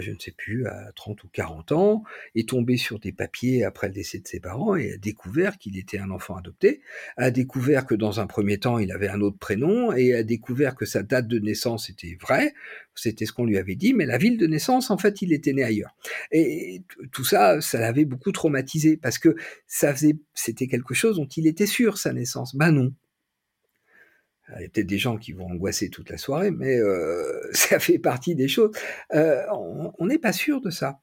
je 0.00 0.10
ne 0.10 0.18
sais 0.18 0.32
plus, 0.32 0.66
à 0.66 0.92
30 0.94 1.22
ou 1.24 1.28
40 1.28 1.72
ans, 1.72 2.02
est 2.34 2.48
tombé 2.48 2.76
sur 2.76 2.98
des 2.98 3.12
papiers 3.12 3.64
après 3.64 3.88
le 3.88 3.94
décès 3.94 4.18
de 4.18 4.26
ses 4.26 4.40
parents 4.40 4.74
et 4.76 4.92
a 4.92 4.96
découvert 4.96 5.58
qu'il 5.58 5.78
était 5.78 5.98
un 5.98 6.10
enfant 6.10 6.36
adopté, 6.36 6.80
a 7.16 7.30
découvert 7.30 7.86
que 7.86 7.94
dans 7.94 8.20
un 8.20 8.26
premier 8.26 8.58
temps 8.58 8.78
il 8.78 8.92
avait 8.92 9.08
un 9.08 9.20
autre 9.20 9.38
prénom 9.38 9.92
et 9.92 10.14
a 10.14 10.22
découvert 10.22 10.74
que 10.74 10.86
sa 10.86 11.02
date 11.02 11.28
de 11.28 11.38
naissance 11.38 11.90
était 11.90 12.16
vraie, 12.20 12.54
c'était 12.94 13.26
ce 13.26 13.32
qu'on 13.32 13.44
lui 13.44 13.58
avait 13.58 13.74
dit, 13.74 13.94
mais 13.94 14.06
la 14.06 14.18
ville 14.18 14.38
de 14.38 14.46
naissance, 14.46 14.90
en 14.90 14.98
fait, 14.98 15.22
il 15.22 15.32
était 15.32 15.52
né 15.52 15.62
ailleurs. 15.62 15.96
Et 16.30 16.82
tout 17.12 17.24
ça, 17.24 17.60
ça 17.60 17.78
l'avait 17.78 18.04
beaucoup 18.04 18.32
traumatisé 18.32 18.96
parce 18.96 19.18
que 19.18 19.34
ça 19.66 19.94
faisait, 19.94 20.16
c'était 20.34 20.66
quelque 20.66 20.94
chose 20.94 21.16
dont 21.16 21.28
il 21.36 21.46
était 21.46 21.66
sûr, 21.66 21.98
sa 21.98 22.12
naissance. 22.12 22.54
Ben 22.54 22.70
non, 22.70 22.92
il 24.58 24.62
y 24.62 24.64
a 24.66 24.68
peut-être 24.68 24.86
des 24.86 24.98
gens 24.98 25.16
qui 25.16 25.32
vont 25.32 25.46
angoisser 25.46 25.88
toute 25.88 26.10
la 26.10 26.18
soirée, 26.18 26.50
mais 26.50 26.78
euh, 26.78 27.40
ça 27.52 27.78
fait 27.78 27.98
partie 27.98 28.34
des 28.34 28.48
choses. 28.48 28.70
Euh, 29.14 29.42
on 29.50 30.06
n'est 30.06 30.18
pas 30.18 30.32
sûr 30.32 30.60
de 30.60 30.70
ça. 30.70 31.00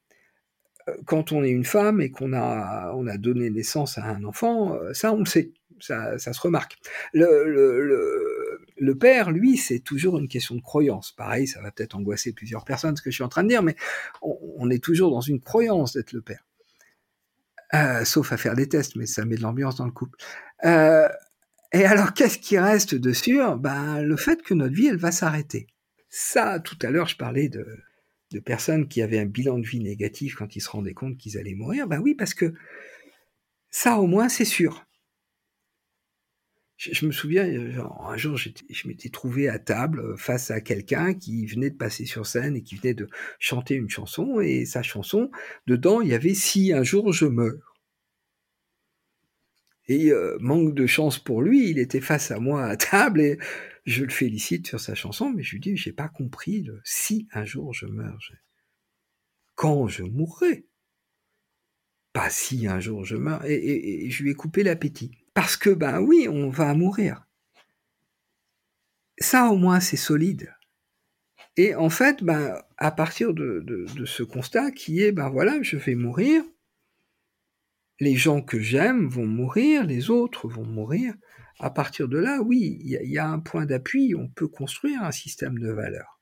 Euh, 0.88 0.96
quand 1.06 1.32
on 1.32 1.44
est 1.44 1.50
une 1.50 1.66
femme 1.66 2.02
et 2.02 2.12
qu'on 2.12 2.34
a, 2.34 2.94
on 2.96 3.08
a 3.08 3.18
donné 3.18 3.50
naissance 3.50 3.98
à 3.98 4.06
un 4.06 4.24
enfant, 4.24 4.78
ça 4.94 5.14
on 5.14 5.20
le 5.20 5.26
sait, 5.26 5.52
ça, 5.80 6.18
se 6.18 6.42
remarque. 6.42 6.78
Le, 7.14 8.94
père, 8.94 9.32
lui, 9.32 9.58
c'est 9.58 9.80
toujours 9.80 10.18
une 10.18 10.28
question 10.28 10.56
de 10.56 10.62
croyance. 10.62 11.12
Pareil, 11.12 11.48
ça 11.48 11.62
va 11.62 11.72
peut-être 11.72 11.96
angoisser 11.96 12.34
plusieurs 12.34 12.66
personnes 12.66 12.96
ce 12.96 13.02
que 13.02 13.12
je 13.12 13.16
suis 13.16 13.24
en 13.24 13.30
train 13.30 13.44
de 13.44 13.50
dire, 13.50 13.64
mais 13.64 13.76
on, 14.22 14.38
on 14.58 14.70
est 14.70 14.84
toujours 14.84 15.12
dans 15.12 15.22
une 15.22 15.40
croyance 15.40 15.94
d'être 15.94 16.14
le 16.14 16.22
père. 16.22 16.46
sauf 18.06 18.32
à 18.32 18.38
faire 18.38 18.56
des 18.56 18.68
tests, 18.68 18.96
mais 18.96 19.06
ça 19.06 19.26
met 19.26 19.36
de 19.36 19.42
l'ambiance 19.42 19.76
dans 19.76 19.86
le 19.86 19.92
couple. 19.92 20.18
Euh, 20.66 21.08
et 21.72 21.86
alors, 21.86 22.14
qu'est-ce 22.14 22.40
qui 22.40 22.58
reste 22.58 22.96
de 22.96 23.14
sûr? 23.14 23.58
Ben, 23.58 24.02
Le 24.02 24.18
fait 24.18 24.42
que 24.42 24.54
notre 24.54 24.74
vie, 24.74 24.88
elle 24.88 24.98
va 24.98 25.12
s'arrêter. 25.12 25.68
Ça, 26.10 26.60
tout 26.60 26.78
à 26.82 26.90
l'heure, 26.90 27.08
je 27.08 27.18
parlais 27.18 27.50
de, 27.50 27.66
personnes 28.40 28.88
qui 28.88 29.02
avaient 29.02 29.20
un 29.20 29.26
bilan 29.26 29.60
de 29.60 29.68
vie 29.68 29.80
négatif 29.80 30.36
quand 30.36 30.56
ils 30.56 30.62
se 30.62 30.70
rendaient 30.70 30.94
compte 30.94 31.18
qu'ils 31.18 31.38
allaient 31.38 31.54
mourir. 31.54 31.88
Ben 31.88 32.00
oui, 32.00 32.16
parce 32.16 32.34
que 32.34 32.54
ça, 33.70 34.00
au 34.00 34.08
moins, 34.08 34.30
c'est 34.30 34.46
sûr. 34.46 34.86
Je, 36.78 37.06
me 37.06 37.12
souviens, 37.12 37.46
un 37.46 38.18
jour, 38.18 38.38
je 38.38 38.88
m'étais 38.88 39.10
trouvé 39.10 39.50
à 39.50 39.60
table 39.60 40.00
euh, 40.00 40.16
face 40.16 40.50
à 40.50 40.62
quelqu'un 40.62 41.14
qui 41.14 41.46
venait 41.46 41.70
de 41.70 41.76
passer 41.76 42.06
sur 42.06 42.26
scène 42.26 42.56
et 42.56 42.64
qui 42.64 42.78
venait 42.78 42.94
de 42.94 43.10
chanter 43.38 43.76
une 43.76 43.90
chanson, 43.90 44.40
et 44.40 44.66
sa 44.66 44.82
chanson, 44.82 45.30
dedans, 45.68 46.00
il 46.00 46.08
y 46.08 46.14
avait 46.14 46.34
Si 46.34 46.72
un 46.72 46.84
jour 46.84 47.12
je 47.12 47.26
meurs. 47.26 47.69
Et 49.90 50.12
euh, 50.12 50.38
manque 50.40 50.76
de 50.76 50.86
chance 50.86 51.18
pour 51.18 51.42
lui, 51.42 51.72
il 51.72 51.80
était 51.80 52.00
face 52.00 52.30
à 52.30 52.40
moi 52.40 52.64
à 52.64 52.78
table 52.78 53.20
et 53.20 53.40
je 53.86 54.04
le 54.04 54.12
félicite 54.12 54.68
sur 54.68 54.80
sa 54.80 54.94
chanson, 54.94 55.32
mais 55.32 55.42
je 55.42 55.54
lui 55.54 55.60
dis, 55.60 55.76
j'ai 55.76 55.92
pas 55.92 56.08
compris 56.08 56.68
si 56.84 57.28
un 57.34 57.44
jour 57.44 57.74
je 57.74 57.88
meurs. 57.88 58.20
Quand 59.56 59.88
je 59.88 60.04
mourrai. 60.04 60.68
Pas 62.14 62.30
si 62.30 62.68
un 62.68 62.80
jour 62.80 63.04
je 63.04 63.16
meurs. 63.16 63.44
Et, 63.46 64.10
je 64.12 64.24
lui 64.24 64.32
ai 64.32 64.36
coupé 64.36 64.62
l'appétit. 64.62 65.12
Parce 65.34 65.58
que, 65.58 65.72
ben 65.72 66.00
oui, 66.02 66.28
on 66.30 66.50
va 66.50 66.76
mourir. 66.76 67.26
Ça, 69.18 69.48
au 69.48 69.58
moins, 69.58 69.80
c'est 69.80 69.98
solide. 69.98 70.54
Et 71.58 71.74
en 71.74 71.90
fait, 71.90 72.24
ben, 72.24 72.62
à 72.78 72.92
partir 72.92 73.34
de, 73.34 73.86
ce 74.06 74.22
constat 74.22 74.70
qui 74.72 75.02
est, 75.02 75.12
ben 75.12 75.30
voilà, 75.30 75.62
je 75.64 75.78
vais 75.78 75.96
mourir, 75.96 76.44
les 78.00 78.16
gens 78.16 78.42
que 78.42 78.60
j'aime 78.60 79.08
vont 79.08 79.26
mourir, 79.26 79.84
les 79.86 80.10
autres 80.10 80.48
vont 80.48 80.66
mourir. 80.66 81.14
À 81.60 81.70
partir 81.70 82.08
de 82.08 82.18
là, 82.18 82.42
oui, 82.42 82.80
il 82.82 83.12
y, 83.12 83.18
a 83.18 83.28
un 83.28 83.40
point 83.40 83.66
d'appui, 83.66 84.16
on 84.16 84.30
peut 84.30 84.48
construire 84.48 85.04
un 85.04 85.12
système 85.12 85.60
de 85.60 85.70
valeurs. 85.70 86.22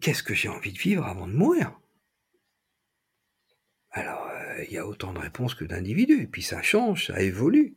Qu'est-ce 0.00 0.24
que 0.24 0.34
j'ai 0.34 0.48
envie 0.48 0.72
de 0.72 0.78
vivre 0.78 1.04
avant 1.04 1.28
de 1.28 1.34
mourir? 1.34 1.78
Alors, 3.92 4.26
euh, 4.28 4.64
il 4.64 4.72
y 4.72 4.78
a 4.78 4.86
autant 4.86 5.12
de 5.12 5.18
réponses 5.18 5.54
que 5.54 5.64
d'individus, 5.64 6.22
et 6.22 6.26
puis 6.26 6.42
ça 6.42 6.62
change, 6.62 7.06
ça 7.08 7.20
évolue. 7.20 7.76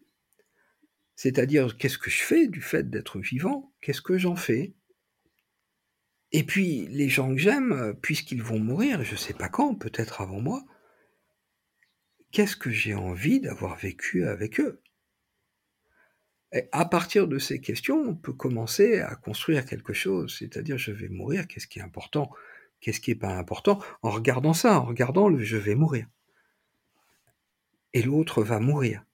C'est-à-dire, 1.16 1.78
qu'est-ce 1.78 2.00
que 2.00 2.10
je 2.10 2.24
fais 2.24 2.48
du 2.48 2.62
fait 2.62 2.90
d'être 2.90 3.20
vivant? 3.20 3.72
Qu'est-ce 3.82 4.02
que 4.02 4.18
j'en 4.18 4.36
fais? 4.36 4.74
Et 6.36 6.44
puis, 6.44 6.88
les 6.88 7.10
gens 7.10 7.30
que 7.30 7.38
j'aime, 7.38 7.72
euh, 7.72 7.94
puisqu'ils 7.94 8.42
vont 8.42 8.60
mourir, 8.60 9.04
je 9.04 9.12
ne 9.12 9.18
sais 9.18 9.36
pas 9.36 9.50
quand, 9.50 9.76
peut-être 9.76 10.20
avant 10.20 10.42
moi, 10.42 10.64
qu'est-ce 12.32 12.56
que 12.56 12.72
j'ai 12.72 12.96
envie 12.96 13.40
d'avoir 13.40 13.78
vécu 13.78 14.26
avec 14.26 14.60
eux? 14.60 14.82
Et 16.52 16.68
à 16.72 16.86
partir 16.86 17.28
de 17.28 17.38
ces 17.38 17.62
questions, 17.62 17.98
on 17.98 18.16
peut 18.16 18.34
commencer 18.34 19.00
à 19.00 19.16
construire 19.16 19.66
quelque 19.66 19.94
chose, 19.94 20.36
c'est-à-dire 20.38 20.80
je 20.80 20.92
vais 20.92 21.08
mourir, 21.08 21.48
qu'est-ce 21.48 21.68
qui 21.68 21.80
est 21.80 21.84
important, 21.84 22.32
qu'est-ce 22.82 23.00
qui 23.00 23.12
n'est 23.12 23.16
pas 23.16 23.36
important, 23.36 23.80
en 24.02 24.10
regardant 24.10 24.54
ça, 24.54 24.80
en 24.80 24.86
regardant 24.86 25.30
le 25.30 25.44
je 25.44 25.58
vais 25.58 25.76
mourir. 25.76 26.08
Et 27.94 28.02
l'autre 28.02 28.42
va 28.44 28.60
mourir. 28.60 29.06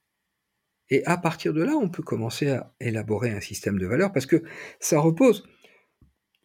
Et 0.89 1.05
à 1.05 1.17
partir 1.17 1.53
de 1.53 1.63
là, 1.63 1.73
on 1.73 1.89
peut 1.89 2.01
commencer 2.01 2.49
à 2.49 2.73
élaborer 2.79 3.31
un 3.31 3.41
système 3.41 3.77
de 3.77 3.85
valeurs 3.85 4.13
parce 4.13 4.25
que 4.25 4.43
ça 4.79 4.99
repose 4.99 5.45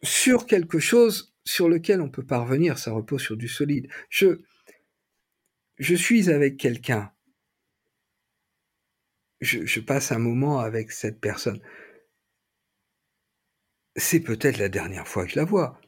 sur 0.03 0.45
quelque 0.45 0.79
chose 0.79 1.35
sur 1.45 1.69
lequel 1.69 2.01
on 2.01 2.09
peut 2.09 2.25
parvenir, 2.25 2.77
ça 2.77 2.91
repose 2.91 3.21
sur 3.21 3.37
du 3.37 3.47
solide. 3.47 3.87
Je, 4.09 4.41
je 5.77 5.95
suis 5.95 6.29
avec 6.29 6.57
quelqu'un. 6.57 7.11
Je, 9.41 9.79
passe 9.79 10.11
un 10.11 10.17
moment 10.17 10.59
avec 10.59 10.91
cette 10.91 11.19
personne. 11.19 11.61
C'est 13.95 14.21
peut-être 14.21 14.57
la 14.57 14.69
dernière 14.69 15.07
fois 15.07 15.25
que 15.25 15.31
je 15.31 15.35
la 15.35 15.45
vois. 15.45 15.79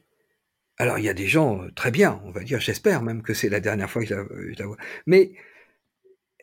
Alors 0.76 0.98
il 0.98 1.04
y 1.04 1.08
a 1.08 1.14
des 1.14 1.26
gens, 1.26 1.62
euh, 1.64 1.72
très 1.72 1.90
bien, 1.90 2.20
on 2.24 2.30
va 2.30 2.44
dire, 2.44 2.60
j'espère 2.60 3.02
même 3.02 3.22
que 3.22 3.34
c'est 3.34 3.48
la 3.48 3.58
dernière 3.58 3.90
fois 3.90 4.02
que 4.02 4.08
je 4.08 4.14
la, 4.58 4.66
vois. 4.66 4.76
Mais 5.06 5.32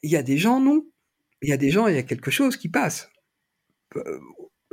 il 0.04 0.12
y 0.12 0.18
a 0.18 0.24
des 0.24 0.38
gens, 0.38 0.60
non. 0.60 0.86
Il 1.42 1.50
y 1.50 1.54
a 1.54 1.58
des 1.58 1.70
gens, 1.70 1.88
il 1.88 1.96
y 1.96 2.00
a 2.00 2.04
quelque 2.04 2.32
chose 2.32 2.58
qui 2.58 2.68
passe. 2.70 3.10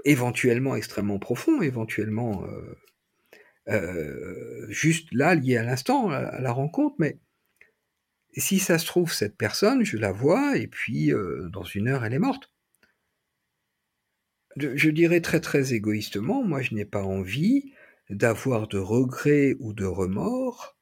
Éventuellement 0.04 0.74
extrêmement 0.76 1.18
profond, 1.18 1.62
éventuellement 1.62 2.44
euh, 2.44 2.76
euh, 3.68 4.66
juste 4.68 5.08
là, 5.12 5.34
lié 5.34 5.56
à 5.56 5.62
l'instant, 5.62 6.10
à, 6.10 6.40
la 6.40 6.52
rencontre, 6.52 6.96
mais 6.98 7.18
si 8.36 8.58
ça 8.58 8.78
se 8.78 8.86
trouve, 8.86 9.12
cette 9.12 9.36
personne, 9.36 9.84
je 9.84 9.96
la 9.96 10.10
vois, 10.10 10.56
et 10.56 10.66
puis 10.66 11.12
euh, 11.12 11.48
dans 11.50 11.64
une 11.64 11.88
heure, 11.88 12.04
elle 12.04 12.14
est 12.14 12.18
morte. 12.18 12.50
Je, 14.56 14.90
dirais 14.90 15.20
très 15.20 15.40
très 15.40 15.72
égoïstement, 15.72 16.42
moi 16.44 16.60
je 16.60 16.74
n'ai 16.74 16.84
pas 16.84 17.02
envie 17.02 17.72
d'avoir 18.10 18.68
de 18.68 18.78
regrets 18.78 19.54
ou 19.60 19.72
de 19.72 19.86
remords 19.86 20.76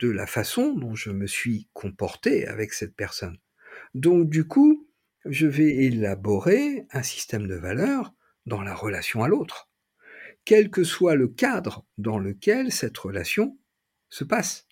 de 0.00 0.08
la 0.08 0.26
façon 0.26 0.74
dont 0.74 0.96
je 0.96 1.10
me 1.10 1.28
suis 1.28 1.68
comporté 1.74 2.48
avec 2.48 2.72
cette 2.72 2.96
personne. 2.96 3.38
Donc 3.94 4.30
du 4.30 4.48
coup, 4.48 4.88
je 5.26 5.46
vais 5.46 5.84
élaborer 5.84 6.86
un 6.90 7.04
système 7.04 7.46
de 7.46 7.54
valeurs 7.54 8.12
dans 8.46 8.62
la 8.62 8.74
relation 8.74 9.22
à 9.22 9.28
l'autre 9.28 9.68
quel 10.44 10.70
que 10.70 10.84
soit 10.84 11.14
le 11.14 11.28
cadre 11.28 11.84
dans 11.98 12.18
lequel 12.18 12.72
cette 12.72 12.98
relation 12.98 13.58
se 14.08 14.24
passe. 14.24 14.66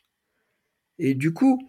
Et 0.99 1.15
du 1.15 1.33
coup, 1.33 1.69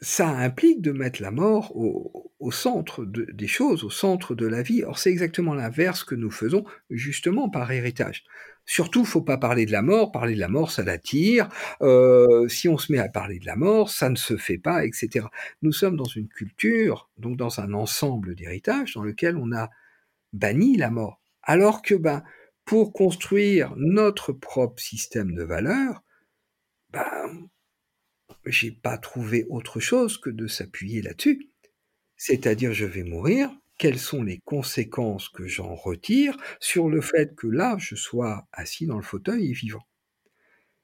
ça 0.00 0.28
implique 0.28 0.80
de 0.80 0.92
mettre 0.92 1.20
la 1.20 1.30
mort 1.30 1.76
au, 1.76 2.24
centre 2.50 3.04
des 3.04 3.46
choses, 3.46 3.84
au 3.84 3.90
centre 3.90 4.34
de 4.34 4.46
la 4.46 4.62
vie. 4.62 4.82
Or, 4.84 4.98
c'est 4.98 5.10
exactement 5.10 5.54
l'inverse 5.54 6.04
que 6.04 6.14
nous 6.14 6.30
faisons 6.30 6.64
justement 6.88 7.50
par 7.50 7.70
héritage. 7.72 8.24
Surtout, 8.64 9.04
faut 9.04 9.22
pas 9.22 9.36
parler 9.36 9.66
de 9.66 9.72
la 9.72 9.82
mort. 9.82 10.12
Parler 10.12 10.34
de 10.34 10.40
la 10.40 10.48
mort, 10.48 10.70
ça 10.70 10.82
l'attire. 10.82 11.48
Euh, 11.82 12.48
si 12.48 12.68
on 12.68 12.78
se 12.78 12.92
met 12.92 12.98
à 12.98 13.08
parler 13.08 13.38
de 13.38 13.46
la 13.46 13.56
mort, 13.56 13.90
ça 13.90 14.08
ne 14.08 14.16
se 14.16 14.36
fait 14.36 14.58
pas, 14.58 14.86
etc. 14.86 15.26
Nous 15.60 15.72
sommes 15.72 15.96
dans 15.96 16.04
une 16.04 16.28
culture, 16.28 17.10
donc 17.18 17.36
dans 17.36 17.60
un 17.60 17.74
ensemble 17.74 18.34
d'héritage 18.34 18.94
dans 18.94 19.02
lequel 19.02 19.36
on 19.36 19.52
a 19.52 19.68
banni 20.32 20.76
la 20.76 20.90
mort. 20.90 21.20
Alors 21.42 21.82
que, 21.82 21.94
ben, 21.94 22.22
pour 22.64 22.92
construire 22.92 23.74
notre 23.76 24.32
propre 24.32 24.82
système 24.82 25.34
de 25.34 25.42
valeurs, 25.42 26.02
ben, 26.90 27.48
j'ai 28.46 28.72
pas 28.72 28.98
trouvé 28.98 29.46
autre 29.48 29.80
chose 29.80 30.18
que 30.18 30.30
de 30.30 30.46
s'appuyer 30.46 31.02
là-dessus. 31.02 31.50
C'est-à-dire, 32.16 32.72
je 32.72 32.84
vais 32.84 33.04
mourir, 33.04 33.50
quelles 33.78 33.98
sont 33.98 34.22
les 34.22 34.38
conséquences 34.38 35.28
que 35.28 35.46
j'en 35.46 35.74
retire 35.74 36.36
sur 36.60 36.88
le 36.88 37.00
fait 37.00 37.34
que 37.36 37.46
là, 37.46 37.76
je 37.78 37.94
sois 37.94 38.46
assis 38.52 38.86
dans 38.86 38.96
le 38.96 39.02
fauteuil 39.02 39.50
et 39.50 39.52
vivant? 39.52 39.86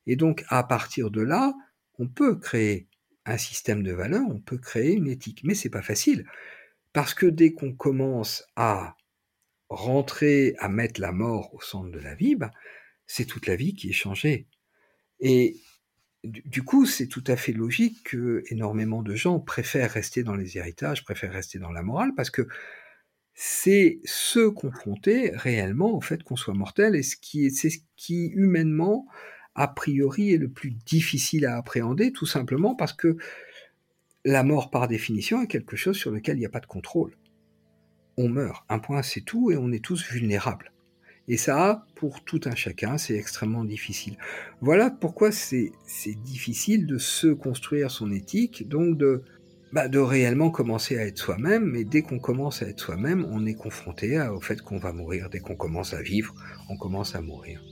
Et 0.07 0.17
donc, 0.17 0.45
à 0.49 0.63
partir 0.63 1.11
de 1.11 1.23
là, 1.23 1.55
on 1.99 2.09
peut 2.09 2.37
créer 2.37 2.89
un 3.27 3.39
système 3.39 3.83
de 3.83 3.93
valeurs, 3.93 4.27
on 4.29 4.41
peut 4.41 4.59
créer 4.59 4.93
une 4.93 5.09
éthique. 5.09 5.43
Mais 5.45 5.55
c'est 5.55 5.71
pas 5.71 5.83
facile. 5.83 6.27
Parce 6.93 7.15
que 7.15 7.27
dès 7.27 7.53
qu'on 7.53 7.73
commence 7.73 8.45
à 8.57 8.97
rentrer, 9.69 10.55
à 10.59 10.69
mettre 10.69 11.01
la 11.01 11.13
mort 11.13 11.55
au 11.55 11.61
centre 11.61 11.91
de 11.91 11.99
la 11.99 12.15
vie, 12.15 12.35
bah, 12.37 12.51
c'est 13.07 13.25
toute 13.25 13.47
la 13.47 13.57
vie 13.57 13.75
qui 13.75 13.91
est 13.91 13.93
changée. 13.93 14.47
Et 15.21 15.57
du 16.25 16.63
coup, 16.63 16.87
c'est 16.87 17.07
tout 17.07 17.25
à 17.27 17.37
fait 17.37 17.53
logique 17.53 18.03
que 18.05 18.45
énormément 18.49 19.03
de 19.03 19.15
gens 19.15 19.41
préfèrent 19.41 19.91
rester 19.91 20.23
dans 20.23 20.37
les 20.37 20.57
héritages, 20.57 21.05
préfèrent 21.05 21.33
rester 21.33 21.59
dans 21.59 21.73
la 21.73 21.83
morale, 21.83 22.13
parce 22.17 22.31
que 22.31 22.49
c'est 23.35 24.01
se 24.05 24.49
confronter 24.49 25.33
réellement 25.35 25.97
au 25.97 26.01
fait 26.01 26.23
qu'on 26.23 26.37
soit 26.37 26.55
mortel, 26.55 26.95
et 26.95 27.03
ce 27.03 27.17
qui 27.17 27.47
est, 27.47 27.51
c'est 27.51 27.71
ce 27.71 27.79
qui 27.97 28.27
humainement, 28.29 29.07
a 29.55 29.69
priori, 29.69 30.33
est 30.33 30.39
le 30.39 30.49
plus 30.49 30.71
difficile 30.71 31.47
à 31.47 31.57
appréhender, 31.57 32.13
tout 32.13 32.27
simplement 32.27 32.75
parce 32.75 32.93
que 32.93 33.17
la 34.25 34.43
mort, 34.43 34.71
par 34.71 34.89
définition, 34.89 35.43
est 35.43 35.47
quelque 35.47 35.77
chose 35.77 35.97
sur 35.97 36.11
lequel 36.11 36.37
il 36.37 36.41
n'y 36.41 36.47
a 36.47 36.51
pas 36.51 36.61
de 36.61 36.67
contrôle. 36.67 37.17
On 38.17 38.29
meurt, 38.29 38.65
un 38.69 38.79
point, 38.79 39.03
c'est 39.03 39.23
tout, 39.23 39.51
et 39.51 39.57
on 39.57 39.73
est 39.73 39.85
tous 39.85 40.05
vulnérables. 40.11 40.73
Et 41.27 41.37
ça, 41.37 41.87
pour 41.95 42.23
tout 42.23 42.41
un 42.45 42.55
chacun, 42.55 42.99
c'est 42.99 43.17
extrêmement 43.17 43.65
difficile. 43.65 44.19
Voilà 44.61 44.91
pourquoi 44.91 45.33
c'est 45.33 45.73
difficile 46.25 46.87
de 46.87 46.99
se 46.99 47.29
construire 47.29 47.91
son 47.91 48.13
éthique, 48.13 48.69
donc 48.69 48.99
de, 48.99 49.23
bah, 49.73 49.89
de 49.89 49.99
réellement 49.99 50.51
commencer 50.51 50.99
à 50.99 51.07
être 51.07 51.19
soi-même. 51.19 51.65
Mais 51.65 51.85
dès 51.85 52.03
qu'on 52.03 52.19
commence 52.19 52.63
à 52.63 52.69
être 52.69 52.81
soi-même, 52.81 53.27
on 53.31 53.47
est 53.47 53.55
confronté 53.55 54.21
au 54.21 54.41
fait 54.41 54.61
qu'on 54.61 54.79
va 54.79 54.93
mourir. 54.93 55.31
Dès 55.31 55.41
qu'on 55.41 55.57
commence 55.57 55.95
à 55.95 56.03
vivre, 56.03 56.35
on 56.69 56.77
commence 56.77 57.15
à 57.15 57.23
mourir. 57.23 57.63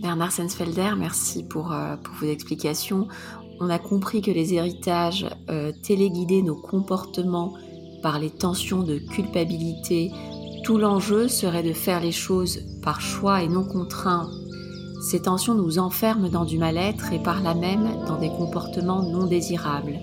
Bernard 0.00 0.32
Sensfelder, 0.32 0.92
merci 0.98 1.44
pour, 1.44 1.72
euh, 1.72 1.96
vos 2.20 2.26
explications. 2.26 3.08
On 3.60 3.68
a 3.68 3.78
compris 3.78 4.22
que 4.22 4.30
les 4.30 4.54
héritages 4.54 5.26
euh, 5.48 5.70
téléguidaient 5.82 6.42
nos 6.42 6.56
comportements 6.56 7.54
par 8.04 8.18
les 8.18 8.28
tensions 8.28 8.82
de 8.82 8.98
culpabilité, 8.98 10.12
tout 10.62 10.76
l'enjeu 10.76 11.26
serait 11.26 11.62
de 11.62 11.72
faire 11.72 12.02
les 12.02 12.12
choses 12.12 12.60
par 12.82 13.00
choix 13.00 13.42
et 13.42 13.48
non 13.48 13.64
contraint. 13.64 14.28
Ces 15.10 15.22
tensions 15.22 15.54
nous 15.54 15.78
enferment 15.78 16.28
dans 16.28 16.44
du 16.44 16.58
mal-être 16.58 17.14
et 17.14 17.18
par 17.18 17.42
là 17.42 17.54
même 17.54 17.88
dans 18.06 18.20
des 18.20 18.28
comportements 18.28 19.02
non 19.02 19.26
désirables. 19.26 19.98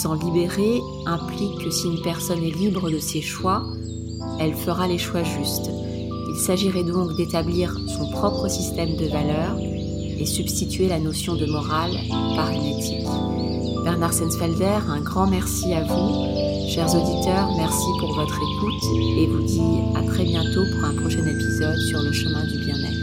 S'en 0.00 0.14
libérer 0.14 0.80
implique 1.04 1.64
que 1.64 1.70
si 1.70 1.88
une 1.88 2.00
personne 2.00 2.44
est 2.44 2.56
libre 2.56 2.90
de 2.90 2.98
ses 3.00 3.22
choix, 3.22 3.64
elle 4.38 4.54
fera 4.54 4.86
les 4.86 4.98
choix 4.98 5.24
justes. 5.24 5.70
Il 6.30 6.36
s'agirait 6.36 6.84
donc 6.84 7.16
d'établir 7.16 7.76
son 7.88 8.08
propre 8.08 8.46
système 8.46 8.96
de 8.96 9.06
valeurs 9.06 9.58
et 9.58 10.26
substituer 10.26 10.86
la 10.86 11.00
notion 11.00 11.34
de 11.34 11.46
morale 11.46 11.96
par 12.36 12.50
une 12.50 12.66
éthique. 12.66 13.08
Bernard 13.82 14.14
Sensfelder, 14.14 14.78
un 14.88 15.00
grand 15.00 15.26
merci 15.26 15.72
à 15.72 15.82
vous 15.82 16.55
Chers 16.68 16.94
auditeurs, 16.94 17.48
merci 17.56 17.86
pour 18.00 18.12
votre 18.14 18.34
écoute 18.34 18.82
et 19.16 19.26
vous 19.26 19.42
dis 19.42 19.60
à 19.94 20.02
très 20.02 20.24
bientôt 20.24 20.64
pour 20.72 20.84
un 20.84 20.94
prochain 20.94 21.24
épisode 21.24 21.78
sur 21.78 22.02
le 22.02 22.12
chemin 22.12 22.44
du 22.44 22.58
bien-être. 22.58 22.95